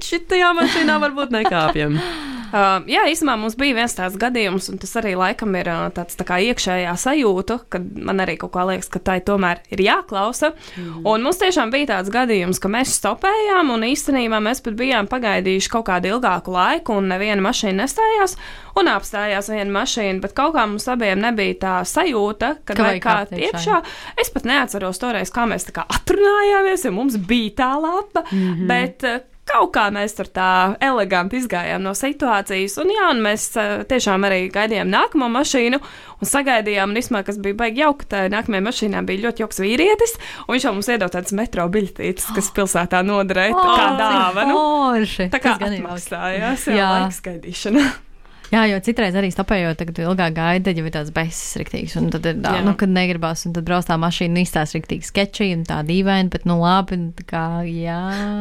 šitajā 0.04 0.52
mašīnā 0.61 1.00
varbūt 1.07 1.33
nekāpjam? 1.38 2.00
Uh, 2.54 2.85
jā, 2.87 3.00
īstenībā 3.11 3.35
mums 3.40 3.57
bija 3.59 3.74
viens 3.74 3.96
tāds 3.98 4.14
gadījums, 4.20 4.68
un 4.70 4.78
tas 4.78 4.92
arī 5.00 5.16
laikam 5.18 5.57
ir 5.59 5.66
uh, 5.72 5.88
tāds 5.90 6.14
tā 6.14 6.22
kā 6.28 6.37
iekšējā 6.52 6.92
sajūta, 7.02 7.57
kad 7.72 7.87
man 7.98 8.22
arī 8.22 8.37
kaut 8.38 8.52
kā 8.54 8.62
liekas, 8.68 8.87
ka 8.94 9.00
tai 9.02 9.16
tomēr 9.26 9.64
ir 9.74 9.83
jāklausa. 9.83 10.52
Mm. 10.78 11.00
Un 11.02 11.24
mums 11.26 11.40
tiešām 11.40 11.72
bija 11.74 11.88
tāds 11.90 12.12
gadījums, 12.14 12.61
ka 12.62 12.70
mēs 12.70 12.92
stopējām, 13.00 13.72
un 13.74 13.88
īstenībā 13.88 14.38
mēs 14.44 14.62
pat 14.62 14.76
bijām 14.78 15.11
pagaidījuši 15.11 15.72
kaut 15.72 15.88
kādu 15.88 16.12
ilgāku 16.12 16.54
laiku, 16.54 17.00
un 17.00 17.11
neviena 17.11 17.42
mašīna 17.42 17.80
nestājās, 17.88 18.37
un 18.78 18.92
apstājās 18.92 19.50
viena 19.50 19.74
mašīna, 19.80 20.22
bet 20.22 20.38
kaut 20.38 20.54
kā 20.54 20.68
mums 20.70 20.87
abiem 20.94 21.26
nebija 21.26 21.59
tā 21.64 21.74
sajūta, 21.90 22.52
ka 22.62 22.78
vajag 22.78 23.02
kāpt 23.02 23.35
iekšā. 23.40 23.80
Es 24.22 24.30
pat 24.35 24.49
neatceros 24.49 25.01
toreiz, 25.03 25.33
kā 25.35 25.47
mēs 25.51 25.68
tā 25.68 25.79
kā 25.79 25.87
atrunājāmies, 25.99 26.88
jo 26.88 26.92
mums 26.97 27.16
bija 27.16 27.55
tā 27.62 27.70
lapa, 27.81 28.25
mm 28.31 28.42
-hmm. 28.42 28.66
bet 28.68 29.07
uh, 29.09 29.23
kaut 29.49 29.73
kā 29.75 29.88
mēs 29.94 30.16
tur 30.16 30.29
tā 30.33 30.75
eleganti 30.83 31.38
izgājām 31.40 31.85
no 31.85 31.92
situācijas. 31.97 32.77
Un, 32.83 32.92
jā, 32.94 33.09
un 33.12 33.23
mēs 33.25 33.47
tiešām 33.90 34.27
arī 34.29 34.47
gaidījām 34.53 34.90
nākamo 34.92 35.29
mašīnu 35.35 35.81
un 35.81 36.31
sagaidījām, 36.31 36.94
un 36.94 37.01
īstenībā, 37.01 37.25
kas 37.29 37.40
bija 37.44 37.59
baigi 37.64 37.85
jauki, 37.85 38.09
tā 38.11 38.25
nākamajā 38.33 38.66
mašīnā 38.68 39.05
bija 39.09 39.27
ļoti 39.27 39.44
jauks 39.44 39.61
vīrietis, 39.64 40.16
un 40.47 40.57
viņš 40.57 40.68
jau 40.68 40.75
mums 40.79 40.90
iedod 40.94 41.12
tādas 41.16 41.37
metro 41.37 41.68
biļetītes, 41.77 42.33
kas 42.37 42.51
pilsētā 42.57 43.05
noderēja 43.07 43.57
oh, 43.57 43.68
kā 43.68 43.87
dāvanu. 44.01 44.59
Tā 45.33 45.42
kā 45.44 45.59
atmaksājās, 45.61 46.68
jā, 46.70 46.81
jā. 46.81 46.90
laiks 46.97 47.23
gaidīšana. 47.29 47.87
Jā, 48.52 48.64
jo 48.68 48.78
citreiz 48.85 49.14
arī 49.16 49.30
stopējot, 49.33 49.80
kad 49.88 49.98
ilgāk 50.04 50.35
gaida, 50.37 50.72
jau 50.76 50.85
ir 50.85 50.92
tāds 50.92 51.12
besis 51.14 51.57
riktīgs. 51.59 51.94
Un 51.98 52.11
tad, 52.12 52.26
tā, 52.44 52.52
nu, 52.64 52.74
kad 52.78 52.92
negribas, 52.92 53.46
un 53.48 53.54
tad 53.57 53.64
brauc 53.66 53.87
tā 53.88 53.96
mašīna, 54.00 54.42
izstāsta 54.44 54.76
riktīgi 54.78 55.09
sketči 55.09 55.48
un 55.57 55.64
tā 55.68 55.80
dīvaini, 55.87 56.30
bet, 56.33 56.44
nu, 56.48 56.59
labi, 56.61 56.98
tā 57.18 57.24
kā, 57.28 57.44
jā. 57.66 57.98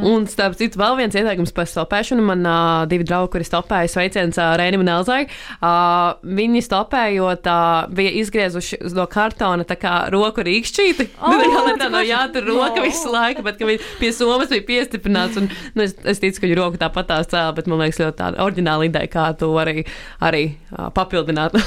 Un, 0.09 0.27
starp 0.29 0.57
citu, 0.59 0.79
vēl 0.81 0.97
viens 0.99 1.15
ieteikums 1.17 1.55
par 1.55 1.69
stopēšanu. 1.71 2.25
Man 2.27 2.43
uh, 2.45 2.83
divi 2.91 3.07
draugi, 3.07 3.31
kuri 3.37 3.47
stopēja, 3.47 3.91
sveiciens 3.93 4.39
uh, 4.41 4.51
Rēnim 4.59 4.83
un 4.83 4.91
Elzai. 4.97 5.21
Uh, 5.55 6.19
viņi 6.23 6.65
stopējot, 6.67 7.49
uh, 7.49 7.89
bija 7.95 8.13
izgriezuši 8.21 8.81
no 8.93 9.07
kartona 9.11 9.65
tā 9.67 9.79
kā 9.79 9.95
roku 10.13 10.43
rīkšķīti. 10.45 11.09
Oh, 11.23 11.33
tā 11.39 11.47
kā 11.47 11.77
tā 11.79 11.89
nav 11.93 12.05
jātur 12.05 12.47
roka 12.51 12.81
no. 12.81 12.85
visu 12.85 13.11
laiku, 13.13 13.45
bet 13.45 13.61
viņi 13.63 13.79
pie 14.01 14.11
somas 14.15 14.51
bija 14.51 14.67
piestiprināts. 14.67 15.39
Un, 15.41 15.49
nu, 15.73 15.87
es, 15.87 15.95
es 16.03 16.21
ticu, 16.21 16.43
ka 16.43 16.47
viņi 16.47 16.59
roku 16.59 16.81
tāpat 16.81 17.09
tās 17.09 17.31
cēlā, 17.31 17.55
bet 17.57 17.71
man 17.71 17.81
liekas 17.81 18.01
ļoti 18.03 18.19
tāda 18.19 18.43
oriģināla 18.45 18.89
ideja, 18.91 19.11
kā 19.13 19.27
to 19.39 19.49
arī 19.61 19.85
arī 20.23 20.43
uh, 20.53 20.89
papildināt 20.95 21.57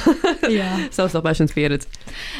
savu 0.95 1.09
stopēšanas 1.11 1.55
pieredzi. 1.55 1.91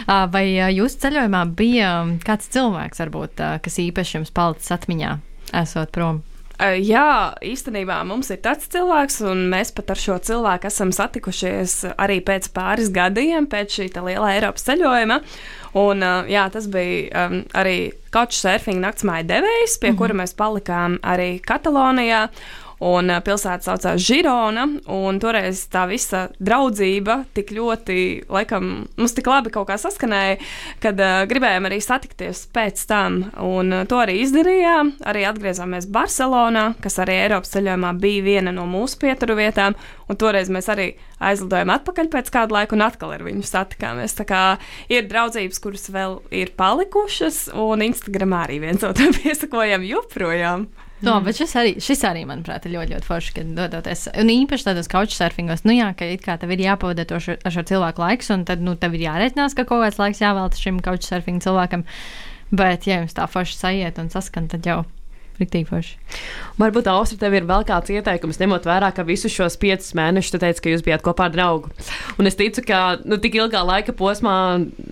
Vai 0.08 0.46
jūsu 0.76 1.04
ceļojumā 1.04 1.44
bija 1.58 1.92
kāds 2.26 2.50
cilvēks, 2.54 3.04
varbūt, 3.04 3.44
kas 3.64 3.80
īpaši 3.84 4.20
jums 4.20 4.34
palicis 4.36 4.74
atmiņā, 4.78 5.18
esot 5.64 5.94
prom? 5.96 6.24
Jā, 6.58 7.38
īstenībā 7.46 8.00
mums 8.10 8.32
ir 8.34 8.40
tāds 8.42 8.66
cilvēks, 8.74 9.20
un 9.30 9.44
mēs 9.52 9.70
pat 9.78 9.92
ar 9.94 10.00
šo 10.02 10.16
cilvēku 10.26 10.66
esam 10.72 10.90
satikušies 10.96 11.76
arī 12.02 12.18
pēc 12.26 12.50
pāris 12.56 12.90
gadiem, 12.90 13.46
pēc 13.46 13.76
šī 13.76 13.86
lielā 13.94 14.32
Eiropas 14.40 14.66
ceļojuma. 14.66 15.20
Un, 15.78 16.02
jā, 16.32 16.48
tas 16.50 16.66
bija 16.74 17.28
um, 17.28 17.44
arī 17.54 17.92
Couchsurfing 18.10 18.82
naktsmāja 18.82 19.28
devējs, 19.30 19.78
pie 19.78 19.92
mm 19.92 19.94
-hmm. 19.94 20.00
kura 20.02 20.18
mēs 20.18 20.34
palikām 20.34 20.98
arī 21.04 21.38
Katalonijā. 21.46 22.30
Un 22.86 23.10
pilsēta 23.26 23.72
saucās 23.72 24.02
Žirona, 24.06 24.68
un 24.94 25.18
toreiz 25.22 25.64
tā 25.74 25.88
visa 25.90 26.28
draudzība 26.38 27.24
tik 27.34 27.50
ļoti, 27.58 27.98
laikam, 28.30 28.70
mums 29.00 29.16
tik 29.18 29.30
labi 29.32 29.50
kaut 29.56 29.66
kā 29.72 29.80
saskanēja, 29.82 30.36
kad 30.84 31.02
uh, 31.02 31.24
gribējām 31.30 31.66
arī 31.72 31.80
satikties 31.82 32.44
pēc 32.54 32.86
tam. 32.90 33.24
Un 33.42 33.74
uh, 33.80 33.88
to 33.90 33.98
arī 34.04 34.20
izdarījām. 34.22 34.94
Arī 35.10 35.26
atgriezāmies 35.26 35.90
Barcelonā, 35.90 36.68
kas 36.84 37.02
arī 37.02 37.18
Eiropas 37.24 37.56
ceļojumā 37.56 37.96
bija 37.98 38.26
viena 38.30 38.54
no 38.54 38.68
mūsu 38.70 39.02
pieturu 39.02 39.40
vietām. 39.42 39.74
Un 40.08 40.22
toreiz 40.22 40.54
mēs 40.54 40.70
arī 40.70 40.92
aizlidojām 41.18 41.74
atpakaļ 41.74 42.12
pēc 42.14 42.30
kāda 42.34 42.60
laika 42.60 42.78
un 42.78 42.86
atkal 42.86 43.18
ar 43.18 43.26
viņu 43.26 43.42
satikāmies. 43.48 44.14
Tā 44.22 44.28
kā 44.30 44.44
ir 44.94 45.10
draudzības, 45.10 45.64
kuras 45.66 45.90
vēl 45.90 46.20
ir 46.30 46.54
palikušas, 46.60 47.48
un 47.58 47.90
Instagramā 47.90 48.46
arī 48.46 48.62
viens 48.70 48.86
otram 48.86 49.18
piesakojam 49.18 49.88
joprojām. 49.88 50.70
No, 51.06 51.20
bet 51.22 51.38
šis 51.38 51.52
arī, 51.60 51.74
šis 51.84 52.00
arī, 52.10 52.24
manuprāt, 52.26 52.66
ir 52.66 52.74
ļoti, 52.74 52.96
ļoti 52.96 53.06
forši, 53.06 53.34
kad 53.36 53.50
dodoties. 53.60 54.08
Un 54.18 54.32
īpaši 54.34 54.66
tādos 54.66 54.90
couchsurfingos, 54.90 55.62
nu 55.68 55.76
jā, 55.78 55.92
ka 55.98 56.08
it 56.10 56.24
kā 56.26 56.40
tev 56.42 56.56
ir 56.56 56.64
jāpavada 56.64 57.06
to 57.06 57.20
šo, 57.22 57.36
ar 57.38 57.54
šo 57.54 57.64
cilvēku 57.70 58.02
laiks, 58.02 58.32
un 58.34 58.48
tad, 58.50 58.64
nu, 58.66 58.74
tev 58.82 58.98
ir 58.98 59.06
jārēķinās, 59.06 59.54
ka 59.58 59.68
kaut 59.70 59.86
kāds 59.86 60.02
laiks 60.02 60.24
jāvelta 60.24 60.58
šim 60.58 60.82
couchsurfing 60.86 61.44
cilvēkam. 61.46 61.86
Bet, 62.50 62.90
ja 62.90 63.04
jums 63.04 63.14
tā 63.14 63.28
forši 63.30 63.60
sajiet 63.60 64.02
un 64.02 64.10
saskan, 64.10 64.50
tad 64.50 64.66
jau 64.66 64.82
Riktīgi 65.38 65.68
forši. 65.70 65.98
Varbūt 66.58 66.88
Austra 66.90 67.20
tev 67.22 67.36
ir 67.38 67.46
vēl 67.46 67.66
kāds 67.68 67.92
ieteikums, 67.94 68.40
ņemot 68.42 68.66
vērā, 68.66 68.90
ka 68.96 69.06
visus 69.06 69.34
šos 69.34 69.58
piecus 69.62 69.94
mēnešus 69.98 70.34
tu 70.34 70.40
teici, 70.42 70.64
ka 70.64 70.72
jūs 70.74 70.86
bijāt 70.86 71.04
kopā 71.06 71.28
ar 71.28 71.36
draugu. 71.36 71.70
Un 72.18 72.30
es 72.30 72.38
ticu, 72.40 72.64
ka 72.66 72.98
nu, 73.06 73.20
tik 73.22 73.38
ilgā 73.38 73.62
laika 73.68 73.94
posmā 73.98 74.38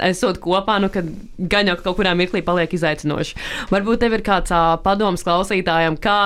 esot 0.05 0.37
kopā, 0.43 0.77
nu, 0.83 0.91
kad 0.93 1.09
gan 1.39 1.71
jau 1.71 1.77
kaut 1.81 1.97
kurā 1.97 2.13
mirklī 2.17 2.43
paliek 2.45 2.77
izaicinoši. 2.77 3.39
Varbūt 3.73 4.05
tev 4.05 4.19
ir 4.19 4.25
kāds 4.25 4.53
uh, 4.53 4.75
padoms 4.85 5.25
klausītājam, 5.25 5.97
kā 5.97 6.19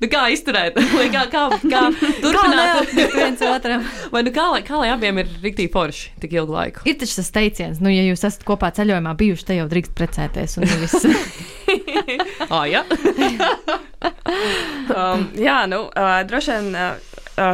nu, 0.00 0.08
kā 0.10 0.24
izturēt, 0.32 0.78
vai 0.98 1.08
kā, 1.12 1.26
kā, 1.32 1.44
kā 1.64 1.82
turpināt 2.22 2.94
viens 3.14 3.44
otram. 3.46 3.84
Vai 4.14 4.24
nu 4.26 4.32
kā, 4.34 4.46
lai, 4.52 4.62
kā 4.66 4.80
lai 4.80 4.90
abiem 4.90 5.20
ir 5.22 5.28
rīktīgi 5.42 5.70
forši 5.72 6.14
tik 6.22 6.34
ilgu 6.34 6.56
laiku? 6.56 6.82
Ir 6.88 6.96
taču 6.98 7.20
tas 7.20 7.30
teiciens, 7.34 7.82
nu, 7.82 7.92
ja 7.92 8.02
jūs 8.06 8.24
esat 8.26 8.42
kopā 8.48 8.72
ceļojumā 8.74 9.14
bijuši, 9.18 9.46
te 9.46 9.58
jau 9.58 9.68
drīkst 9.70 9.94
precēties. 9.98 10.56
ah, 12.48 12.64
jā. 12.66 12.82
um, 14.96 15.28
jā, 15.38 15.60
nu, 15.70 15.84
uh, 15.92 16.18
droši 16.26 16.56
vien. 16.56 16.74
Uh, 16.74 17.09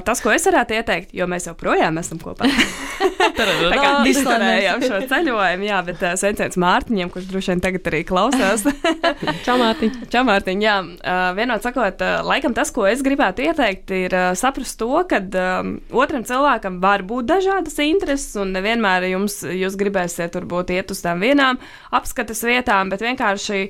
tas, 0.06 0.20
ko 0.24 0.32
es 0.34 0.46
varētu 0.48 0.76
ieteikt, 0.78 1.12
jo 1.16 1.26
mēs 1.30 1.46
joprojām 1.50 1.98
esam 2.00 2.18
kopā. 2.22 2.48
Tā 3.36 3.46
kā 3.76 3.90
izturējām 4.08 4.82
šo 4.84 5.00
ceļojumu, 5.10 5.66
jā, 5.68 5.80
bet 5.86 6.02
uh, 6.04 6.14
sveiciens 6.18 6.58
Mārtiņam, 6.60 7.10
kurš 7.12 7.28
droši 7.30 7.52
vien 7.52 7.62
tagad 7.64 7.90
arī 7.90 8.00
klausās. 8.08 8.64
Čau, 9.46 9.56
Mārtiņ. 9.60 9.98
Čau, 10.12 10.22
Mārtiņ, 10.28 10.62
jā. 10.64 10.76
Uh, 10.82 11.24
vienot 11.36 11.66
sakot, 11.66 12.02
uh, 12.04 12.22
laikam 12.26 12.56
tas, 12.56 12.72
ko 12.74 12.86
es 12.88 13.04
gribētu 13.06 13.44
ieteikt, 13.46 13.92
ir 13.96 14.16
uh, 14.16 14.30
saprast 14.38 14.78
to, 14.80 14.90
ka 15.10 15.20
um, 15.20 15.76
otram 15.96 16.24
cilvēkam 16.26 16.80
var 16.82 17.04
būt 17.06 17.28
dažādas 17.30 17.76
intereses, 17.84 18.32
un 18.40 18.54
nevienmēr 18.56 19.10
jums, 19.12 19.42
jūs 19.44 19.76
gribēsiet 19.80 20.34
turbūt 20.36 20.72
iet 20.76 20.90
uz 20.94 21.02
tām 21.04 21.22
vienām 21.24 21.60
apskates 21.94 22.42
vietām, 22.46 22.90
bet 22.92 23.04
vienkārši 23.04 23.60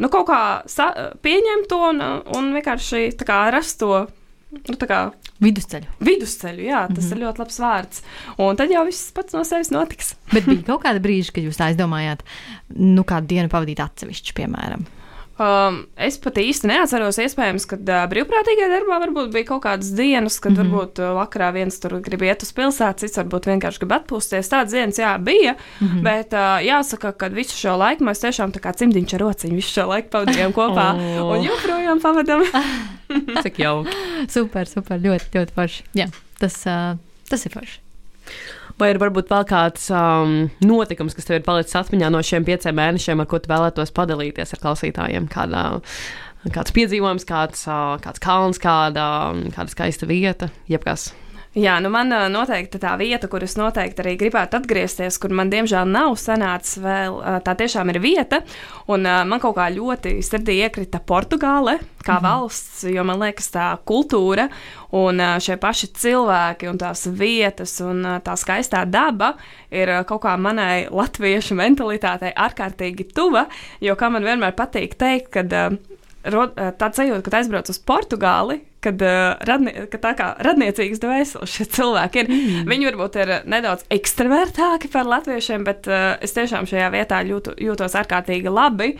nu, 0.00 0.08
kaut 0.08 0.26
kā 0.30 0.42
pieņemt 1.22 1.70
to 1.70 1.80
un, 1.92 2.02
un 2.36 2.50
vienkārši 2.56 3.12
kā, 3.22 3.44
rast 3.54 3.80
to. 3.82 4.06
Nu, 4.52 4.76
kā, 4.76 4.98
Vidusceļu. 5.42 5.88
Vidusceļu, 6.04 6.64
jā, 6.66 6.82
tas 6.86 6.98
mm 6.98 7.08
-hmm. 7.08 7.16
ir 7.16 7.22
ļoti 7.24 7.40
labs 7.42 7.58
vārds. 7.62 8.02
Un 8.38 8.58
tad 8.58 8.70
jau 8.70 8.84
viss 8.86 9.12
pats 9.16 9.34
no 9.34 9.44
sevis 9.48 9.72
notiks. 9.72 10.14
Bet 10.32 10.44
bija 10.44 10.62
kaut 10.70 10.84
kāda 10.84 11.00
brīža, 11.02 11.32
kad 11.32 11.46
jūs 11.46 11.60
aizdomājāt, 11.64 12.20
nu, 12.76 13.02
kādu 13.02 13.32
dienu 13.32 13.48
pavadīt 13.48 13.80
atsevišķi, 13.80 14.36
piemēram. 14.36 14.84
Um, 15.40 15.78
es 15.96 16.18
pat 16.20 16.36
īsti 16.36 16.68
neatceros, 16.68 17.16
iespējams, 17.22 17.64
ka 17.70 17.78
uh, 17.80 18.02
brīvprātīgajā 18.10 18.68
darbā 18.68 18.98
varbūt 19.06 19.30
bija 19.32 19.46
kaut 19.48 19.62
kādas 19.64 19.88
dienas, 19.96 20.36
kad 20.42 20.52
mm 20.52 20.58
-hmm. 20.58 20.74
varbūt 20.74 21.00
uh, 21.00 21.14
vakarā 21.16 21.48
viens 21.56 21.80
tur 21.80 21.96
grib 22.04 22.22
iet 22.22 22.44
uz 22.44 22.52
pilsētu, 22.52 23.00
cits 23.00 23.16
varbūt 23.16 23.48
vienkārši 23.48 23.80
grib 23.80 23.94
atpūsties. 23.96 24.50
Tādas 24.52 24.76
dienas, 24.76 24.98
jā, 24.98 25.16
bija. 25.18 25.54
Mm 25.80 25.88
-hmm. 25.88 26.02
Bet 26.02 26.32
uh, 26.36 26.60
jāsaka, 26.60 27.12
ka 27.16 27.28
visu 27.28 27.56
šo 27.56 27.76
laiku 27.76 28.04
mēs 28.04 28.20
tiešām 28.20 28.52
tā 28.52 28.60
kā 28.60 28.74
cimdiņš 28.76 29.14
ar 29.14 29.20
rociņu 29.20 29.54
visu 29.54 29.72
šo 29.80 29.86
laiku 29.86 30.08
pavadījām 30.08 30.52
kopā 30.52 30.88
oh. 31.20 31.32
un 31.32 31.44
joprojām 31.44 32.00
pavadām. 32.00 32.42
Cik 33.42 33.58
jauki. 33.58 33.90
super, 34.36 34.68
super, 34.68 35.00
ļoti, 35.00 35.32
ļoti 35.34 35.52
forši. 35.54 35.84
Jā, 35.94 36.06
tas, 36.38 36.66
uh, 36.66 36.98
tas 37.30 37.46
ir 37.46 37.52
forši. 37.52 37.80
Vai 38.80 38.92
ir 38.92 39.00
varbūt 39.02 39.30
vēl 39.32 39.46
kāds 39.48 39.88
um, 39.94 40.36
notikums, 40.64 41.16
kas 41.16 41.28
tev 41.28 41.38
ir 41.38 41.46
palicis 41.46 41.76
atmiņā 41.78 42.10
no 42.12 42.22
šiem 42.24 42.46
pieciem 42.46 42.78
mēnešiem, 42.78 43.22
ar 43.22 43.28
ko 43.30 43.40
tu 43.42 43.50
vēlētos 43.52 43.94
padalīties 43.96 44.56
ar 44.56 44.62
klausītājiem? 44.64 45.28
Kādā, 45.32 45.64
kāds 46.54 46.74
piedzīvojums, 46.76 47.28
kāds, 47.28 47.66
uh, 47.68 47.96
kāds 48.02 48.22
kalns, 48.22 48.62
kāda, 48.62 49.06
kāda 49.54 49.74
skaista 49.74 50.08
vieta, 50.10 50.50
jebkas. 50.72 51.10
Jā, 51.52 51.74
nu 51.84 51.90
man 51.92 52.08
noteikti 52.32 52.78
tā 52.80 52.94
vieta, 52.96 53.28
kur 53.28 53.42
es 53.44 53.58
noteikti 53.60 54.00
arī 54.00 54.14
gribētu 54.16 54.56
atgriezties, 54.56 55.18
kur 55.20 55.34
man 55.36 55.50
diemžēl 55.52 55.84
nav 55.84 56.14
sanācis 56.16 56.78
vēl, 56.80 57.18
tā 57.44 57.52
tiešām 57.60 57.92
ir 57.92 57.98
vieta. 58.00 58.38
Un 58.88 59.04
man 59.04 59.42
kaut 59.42 59.58
kā 59.58 59.66
ļoti 59.74 60.14
sirdī 60.24 60.62
iekrita 60.64 61.02
Portugāle 61.04 61.76
kā 62.02 62.16
mm 62.16 62.24
valsts, 62.24 62.86
jo 62.88 63.04
man 63.04 63.20
liekas, 63.20 63.50
tā 63.52 63.66
kultūra 63.84 64.48
un 64.96 65.20
šie 65.44 65.58
paši 65.60 65.90
cilvēki 65.92 66.72
un 66.72 66.80
tās 66.80 67.04
vietas 67.20 67.76
un 67.84 68.00
tā 68.24 68.38
skaistā 68.40 68.86
daba 68.88 69.34
ir 69.68 69.92
kaut 70.08 70.24
kā 70.24 70.32
manai 70.40 70.88
latviešu 70.88 71.60
mentalitātei 71.60 72.32
ārkārtīgi 72.32 73.12
tuva. 73.12 73.44
Jo 73.84 73.92
kā 74.00 74.08
man 74.08 74.24
vienmēr 74.24 74.56
patīk 74.56 74.96
teikt, 74.96 75.28
kad 75.36 75.52
tāds 75.52 76.96
sajūta, 76.96 77.26
kad 77.28 77.42
aizbrauc 77.42 77.68
uz 77.68 77.84
Portugāli, 77.84 78.62
kad, 78.82 79.02
uh, 79.06 79.32
radnie, 79.48 79.86
kad 79.92 80.02
tā 80.02 80.12
kā 80.18 80.28
radniecīgas 80.42 81.02
dvēseles 81.02 81.56
šie 81.56 81.66
cilvēki 81.76 82.22
ir. 82.22 82.30
Mm. 82.32 82.70
Viņi 82.70 82.88
varbūt 82.90 83.18
ir 83.22 83.34
nedaudz 83.50 83.86
ekstravertāki 83.94 84.90
par 84.92 85.08
latviešiem, 85.10 85.66
bet 85.68 85.88
uh, 85.90 86.14
es 86.24 86.34
tiešām 86.36 86.68
šajā 86.70 86.88
vietā 86.94 87.22
jūtu, 87.28 87.54
jūtos 87.62 87.96
ārkārtīgi 88.02 88.52
labi. 88.52 88.94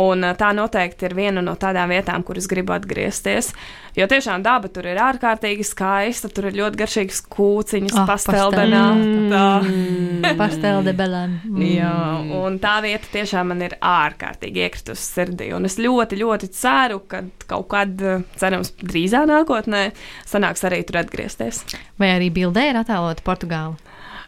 Un 0.00 0.24
uh, 0.24 0.36
tā 0.38 0.52
noteikti 0.56 1.08
ir 1.08 1.16
viena 1.18 1.44
no 1.44 1.56
tādām 1.60 1.92
vietām, 1.92 2.24
kuras 2.26 2.48
gribu 2.50 2.76
atgriezties. 2.76 3.52
Jo 3.96 4.04
tiešām 4.10 4.42
daba 4.44 4.68
tur 4.68 4.84
ir 4.90 4.98
ārkārtīgi 5.00 5.64
skaista, 5.64 6.28
tur 6.28 6.50
ir 6.50 6.58
ļoti 6.58 6.80
garšīgas 6.82 7.22
kūciņas, 7.32 7.94
oh, 7.96 8.04
pasteldenāta. 8.10 9.44
Mm. 9.64 10.26
Pasteldebelam. 10.42 11.38
Mm. 11.48 11.62
Jā, 11.78 11.94
un 12.36 12.58
tā 12.60 12.74
vieta 12.84 13.08
tiešām 13.14 13.54
man 13.54 13.64
ir 13.64 13.78
ārkārtīgi 13.80 14.66
iekritusi 14.66 15.08
sirdī. 15.14 15.48
Un 15.56 15.64
es 15.68 15.78
ļoti, 15.80 16.20
ļoti 16.20 16.52
ceru, 16.52 17.00
ka 17.08 17.24
kaut 17.48 17.70
kad, 17.72 18.06
cerams, 18.36 18.74
drīzāk 18.84 19.30
nākotnē 19.32 19.86
sanāks 20.28 20.68
arī 20.68 20.82
tur 20.84 21.00
atgriezties. 21.00 21.64
Vai 21.96 22.12
arī 22.18 22.28
bildē 22.36 22.68
ir 22.68 22.82
attēlota 22.84 23.24
Portugāla? 23.24 23.80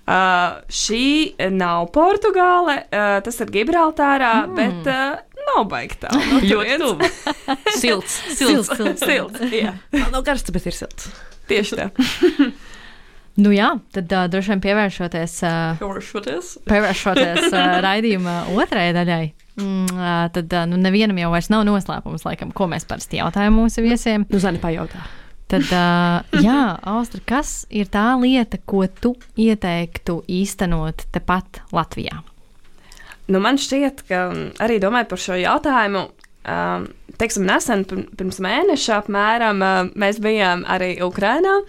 Uh, 0.08 0.62
šī 0.72 1.36
nav 1.52 1.90
Portugāle, 1.92 2.78
uh, 2.88 3.18
tas 3.20 3.42
ir 3.44 3.50
Gibraltārā, 3.52 4.46
mm. 4.46 4.54
bet 4.56 4.88
uh, 4.88 5.27
nav 5.50 5.66
baigta. 5.70 6.12
No 6.14 6.40
ļoti 6.44 6.78
tuvu. 6.82 7.10
silts, 7.82 8.20
silts, 8.38 8.72
silts. 8.72 9.04
silts 9.04 9.54
jā. 9.54 9.74
Nav 10.12 10.22
karsts, 10.26 10.54
bet 10.54 10.68
ir 10.70 10.76
silts. 10.76 11.10
Tieši 11.48 11.80
tā. 11.80 11.90
Nu 13.38 13.52
jā, 13.54 13.68
tad 13.94 14.10
uh, 14.10 14.24
droši 14.26 14.50
vien 14.50 14.60
pievēršoties, 14.64 15.34
uh, 15.46 15.76
pievēršoties. 15.78 16.48
pievēršoties 16.66 17.44
uh, 17.52 17.76
raidījuma 17.86 18.32
otrajai 18.50 18.96
daļai. 18.96 19.20
Mm, 19.58 19.92
uh, 19.94 20.24
tad 20.34 20.56
uh, 20.58 20.64
nu, 20.66 20.78
nevienam 20.82 21.20
jau 21.22 21.30
vairs 21.30 21.46
nav 21.54 21.62
noslēpums, 21.68 22.24
laikam, 22.26 22.50
ko 22.50 22.66
mēs 22.70 22.86
parasti 22.90 23.20
jautājam 23.20 23.54
mūsu 23.60 23.84
viesiem. 23.86 24.26
Nu, 24.26 24.40
Zani, 24.42 24.58
pajautā. 24.62 25.04
Tad, 25.48 25.70
uh, 25.70 26.42
jā, 26.42 26.64
Austra, 26.90 27.22
kas 27.30 27.62
ir 27.70 27.86
tā 27.94 28.08
lieta, 28.18 28.58
ko 28.68 28.82
tu 28.90 29.14
ieteiktu 29.38 30.18
īstenot 30.26 31.06
tepat 31.14 31.62
Latvijā? 31.70 32.18
Nu, 33.28 33.42
man 33.44 33.60
šķiet, 33.60 34.06
ka 34.08 34.24
arī 34.64 34.78
domājot 34.80 35.10
par 35.10 35.20
šo 35.20 35.36
jautājumu, 35.36 36.06
um, 36.48 36.88
teiksim, 37.20 37.44
nesen, 37.48 37.84
pirms 37.88 38.40
mēneša 38.44 39.02
apmēram, 39.02 39.64
uh, 39.64 39.90
mēs 39.98 40.20
bijām 40.24 40.64
arī 40.70 40.96
Ukrainā. 41.04 41.60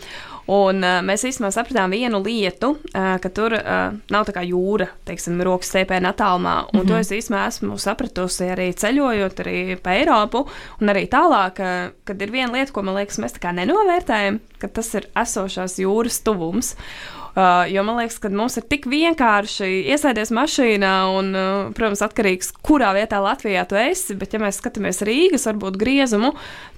Un 0.49 0.79
uh, 0.81 0.95
mēs 1.05 1.27
īstenībā 1.29 1.51
sapratām 1.53 1.91
vienu 1.93 2.23
lietu, 2.25 2.71
uh, 2.73 3.11
ka 3.21 3.29
tur 3.29 3.53
uh, 3.53 3.91
nav 4.09 4.25
tā 4.25 4.33
kā 4.33 4.41
jūra, 4.47 4.87
teiksim, 5.05 5.37
rokas 5.45 5.69
stēpēna 5.69 6.09
attālumā. 6.15 6.55
Un 6.71 6.79
mm 6.79 6.81
-hmm. 6.81 6.87
to 6.87 6.97
es 6.97 7.11
īstenībā 7.11 7.43
esmu 7.51 7.77
sapratusi 7.77 8.49
arī 8.55 8.71
ceļojot 8.73 9.43
arī 9.45 9.77
pa 9.77 9.93
Eiropu 9.93 10.47
un 10.81 10.89
arī 10.89 11.05
tālāk, 11.05 11.61
uh, 11.61 11.91
kad 12.03 12.21
ir 12.21 12.31
viena 12.31 12.53
lieta, 12.53 12.71
ko 12.71 12.81
man 12.81 12.95
liekas, 12.95 13.19
mēs 13.19 13.37
tā 13.37 13.45
kā 13.45 13.53
nenovērtējam, 13.53 14.39
ka 14.57 14.67
tas 14.67 14.93
ir 14.95 15.05
esošās 15.15 15.79
jūras 15.79 16.23
tuvums. 16.23 16.75
Uh, 17.39 17.63
jo 17.71 17.83
man 17.87 17.95
liekas, 18.01 18.17
ka 18.19 18.31
mums 18.35 18.57
ir 18.59 18.65
tik 18.67 18.83
vienkārši 18.89 19.67
iesēties 19.93 20.31
mašīnā 20.35 20.93
un, 21.15 21.29
uh, 21.37 21.69
protams, 21.77 22.01
atkarīgs, 22.03 22.49
kurā 22.65 22.89
vietā 22.97 23.21
Latvijā 23.23 23.63
tu 23.69 23.77
esi. 23.79 24.17
Bet, 24.19 24.33
ja 24.35 24.41
mēs 24.43 24.59
skatāmies 24.59 24.99
Rīgas, 25.07 25.47
varbūt 25.47 25.77
griezumu, 25.79 26.33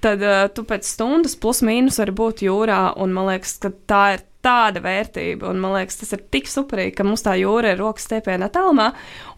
tad 0.06 0.22
uh, 0.22 0.44
tu 0.54 0.68
pēc 0.68 0.86
stundas 0.86 1.34
plus 1.40 1.64
mīnus 1.66 1.98
vari 2.04 2.14
būt 2.20 2.46
jūrā. 2.46 2.82
Un 3.02 3.16
man 3.16 3.32
liekas, 3.32 3.56
ka 3.64 3.74
tā 3.90 4.04
ir 4.18 4.28
tāda 4.46 4.82
vērtība. 4.84 5.50
Un, 5.52 5.62
man 5.62 5.76
liekas, 5.78 6.00
tas 6.02 6.14
ir 6.16 6.24
tik 6.34 6.50
superīgi, 6.50 6.96
ka 6.98 7.06
mums 7.08 7.24
tā 7.26 7.36
jūra 7.40 7.74
ir 7.74 7.82
rokas 7.82 8.08
stiepienā 8.08 8.50
tālumā. 8.54 8.92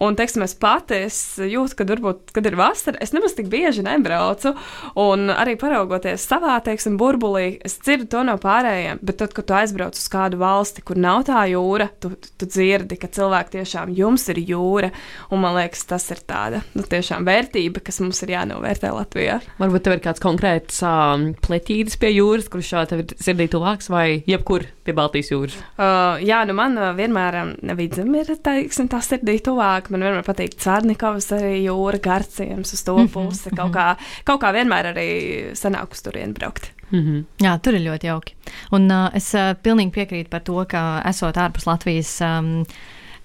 Un, 0.04 0.18
teiksim, 0.20 0.46
es 0.46 0.56
pati 0.60 1.04
es 1.08 1.18
jūtu, 1.38 1.78
ka 1.80 1.88
varbūt, 1.90 2.34
kad 2.36 2.48
ir 2.48 2.58
vasara, 2.60 3.00
es 3.04 3.14
nemaz 3.16 3.36
tik 3.38 3.50
bieži 3.52 3.86
nebraucu. 3.86 4.54
Un 5.00 5.32
arī 5.34 5.56
paraugoties 5.60 6.26
savā, 6.30 6.58
teiksim, 6.66 6.98
burbulī, 7.00 7.58
es 7.66 7.78
dzirdu 7.82 8.10
to 8.14 8.24
no 8.28 8.38
pārējiem. 8.42 9.02
Bet 9.04 9.20
tad, 9.22 9.36
kad 9.36 9.50
tu 9.50 9.58
aizbrauc 9.58 10.00
uz 10.00 10.08
kādu 10.12 10.40
valsti, 10.42 10.86
kur 10.88 11.00
nav 11.00 11.26
tā 11.30 11.44
jūra, 11.52 11.90
tu, 12.04 12.14
tu 12.40 12.50
dzirdi, 12.50 13.00
ka 13.02 13.12
cilvēki 13.14 13.58
tiešām 13.58 13.94
jums 13.98 14.28
ir 14.34 14.42
jūra. 14.44 14.94
Un 15.34 15.44
man 15.44 15.58
liekas, 15.60 15.86
tas 15.90 16.08
ir 16.14 16.24
tāda 16.28 16.64
nu, 16.78 16.86
tiešām 16.88 17.28
vērtība, 17.28 17.84
kas 17.84 18.00
mums 18.04 18.24
ir 18.26 18.36
jānovērtē 18.38 18.94
Latvijā. 18.96 19.40
Varbūt 19.60 19.86
tev 19.86 19.98
ir 19.98 20.04
kāds 20.08 20.24
konkrēts 20.24 20.80
um, 20.88 21.32
pleķītis 21.44 22.00
pie 22.02 22.14
jūras, 22.16 22.50
kurš 22.52 22.74
tev 22.90 23.04
ir 23.04 23.16
sirdī 23.22 23.50
tuvāks 23.52 23.92
vai 23.92 24.08
jebkur 24.30 24.68
pie 24.84 24.93
Baltijas 24.98 25.32
jūras? 25.32 25.58
Uh, 25.76 26.22
jā, 26.24 26.44
nu 26.48 26.56
man 26.58 26.78
uh, 26.80 26.92
vienmēr 26.98 27.40
um, 27.42 27.52
vidzem 27.78 28.14
ir 28.20 28.32
teiksim, 28.46 28.90
tā 28.92 29.02
sirdī 29.06 29.38
tuvāk. 29.44 29.90
Man 29.94 30.06
vienmēr 30.06 30.26
patīk 30.28 30.56
Cārnikovs, 30.62 31.32
arī 31.38 31.56
jūra 31.66 32.02
garciems 32.04 32.74
uz 32.76 32.86
to 32.86 32.98
mhm, 32.98 33.12
pusi. 33.14 33.50
Mm 33.50 33.52
-hmm. 33.52 33.58
kaut, 33.62 33.74
kā, 33.76 33.88
kaut 34.24 34.42
kā 34.42 34.54
vienmēr 34.54 34.94
arī 34.94 35.10
sanāk 35.58 35.92
uz 35.92 36.02
turieni 36.02 36.34
braukt. 36.34 36.72
Mm 36.92 37.00
-hmm. 37.00 37.46
Jā, 37.46 37.60
tur 37.60 37.74
ir 37.74 37.82
ļoti 37.82 38.06
jauki. 38.06 38.36
Un 38.72 38.92
uh, 38.92 39.10
es 39.14 39.34
uh, 39.34 39.56
pilnīgi 39.64 39.92
piekrītu 39.92 40.30
par 40.30 40.42
to, 40.42 40.66
ka 40.66 41.02
esot 41.06 41.38
ārpus 41.38 41.66
Latvijas. 41.66 42.22
Um, 42.22 42.66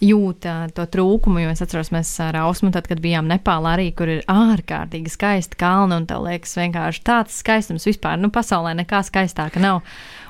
jūt 0.00 0.46
uh, 0.46 0.66
to 0.74 0.87
trūkumu. 0.87 1.42
Jo 1.42 1.52
es 1.52 1.62
atceros, 1.64 1.90
mēs 1.94 2.12
ar 2.22 2.37
Ausmu, 2.44 2.70
tad, 2.74 2.88
kad 2.90 3.00
bijām 3.02 3.28
Nepālā, 3.31 3.74
arī 3.76 3.90
kur 3.96 4.11
ir 4.12 4.22
ārkārtīgi 4.31 5.12
skaisti 5.12 5.59
kalni, 5.61 5.98
un 5.98 6.07
tev 6.07 6.22
liekas, 6.26 6.57
vienkārši 6.59 7.04
tāds 7.07 7.40
skaistums 7.42 7.88
vispār, 7.88 8.18
nu, 8.20 8.31
pasaulē 8.35 8.76
nekā 8.78 9.02
skaistāka 9.07 9.62
nav. 9.62 9.83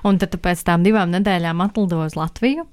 Un 0.06 0.18
tad 0.22 0.34
pēc 0.42 0.62
tam 0.66 0.84
divām 0.86 1.10
nedēļām 1.14 1.64
atlidoju 1.64 2.10
uz 2.10 2.18
Latviju. 2.18 2.66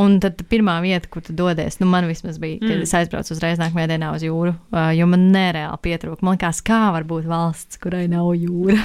Un 0.00 0.14
tad 0.22 0.38
pirmā 0.48 0.78
vieta, 0.80 1.10
kur 1.12 1.20
tu 1.20 1.34
dodies, 1.36 1.76
nu, 1.80 1.86
man 1.90 2.06
vismaz 2.08 2.38
bija, 2.40 2.56
kad 2.62 2.70
mm. 2.70 2.84
es 2.86 2.92
aizbraucu 2.96 3.34
uzreiz 3.34 3.58
nākamajā 3.60 3.90
dienā 3.90 4.12
uz 4.16 4.24
jūru, 4.24 4.54
uh, 4.72 4.88
jo 4.96 5.04
man 5.10 5.26
nereāli 5.34 5.76
pietrūka. 5.84 6.24
Man 6.24 6.38
liekas, 6.38 6.62
kā 6.64 6.78
var 6.94 7.04
būt 7.08 7.28
valsts, 7.28 7.76
kurai 7.82 8.06
nav 8.08 8.30
jūra. 8.38 8.78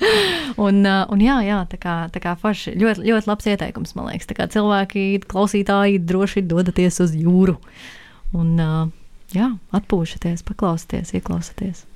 un, 0.66 0.82
uh, 0.84 1.06
un 1.08 1.24
jā, 1.24 1.38
jā, 1.46 1.62
tā 1.70 1.80
kā, 1.80 1.96
tā 2.12 2.20
kā 2.20 2.34
forši, 2.42 2.74
ļoti, 2.82 3.06
ļoti 3.08 3.30
labs 3.30 3.48
ieteikums, 3.54 3.96
man 3.96 4.10
liekas. 4.10 4.28
Tā 4.28 4.36
kā 4.36 4.50
cilvēki, 4.52 5.06
klausītāji, 5.30 6.02
droši 6.10 6.44
dodaties 6.50 7.00
uz 7.06 7.16
jūru. 7.16 7.56
Un, 8.36 8.52
uh, 8.60 8.82
jā, 9.32 9.54
atpūšaties, 9.80 10.44
paklausieties, 10.50 11.14
ieklausieties 11.16 11.86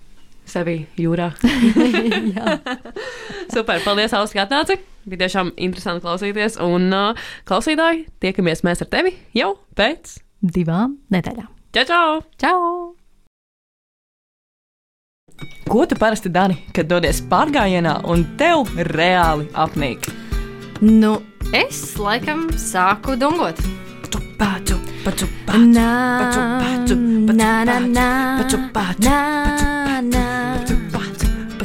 sevi 0.48 0.85
jūrā. 1.00 1.31
Super, 3.54 3.78
paldies, 3.84 4.10
Austi, 4.18 4.34
ka 4.34 4.48
atnāci. 4.48 4.74
Bija 5.06 5.28
tiešām 5.28 5.52
interesanti 5.62 6.02
klausīties. 6.02 6.56
Un, 6.64 6.88
uh, 6.90 7.28
klausītāji, 7.46 8.08
tiekamies 8.24 8.64
mēs 8.66 8.82
ar 8.82 8.90
tevi 8.90 9.14
jau 9.38 9.52
pēc 9.78 10.16
divām 10.42 10.98
nedēļām. 11.14 11.50
Čau! 11.76 11.86
Čau! 11.86 12.18
čau. 12.42 12.64
Ko 15.70 15.86
tu 15.86 15.94
parasti 15.98 16.30
dari, 16.34 16.56
kad 16.74 16.90
dodies 16.90 17.22
pārgājienā 17.30 18.00
un 18.10 18.26
tev 18.40 18.74
reāli 18.90 19.46
apnīk? 19.54 20.10
Nu, 20.82 21.14
es 21.54 21.94
laikam 21.98 22.48
sāku 22.58 23.14
dungot. 23.18 23.62
Paču, 24.02 24.18
paču, 24.38 24.78
paču, 25.06 25.30
paču, 25.46 26.42
paču, 26.42 26.42
paču, 26.66 26.98
paču, 28.34 28.38
paču, 28.42 28.58
paču, 28.74 28.94
Na, 29.04 30.04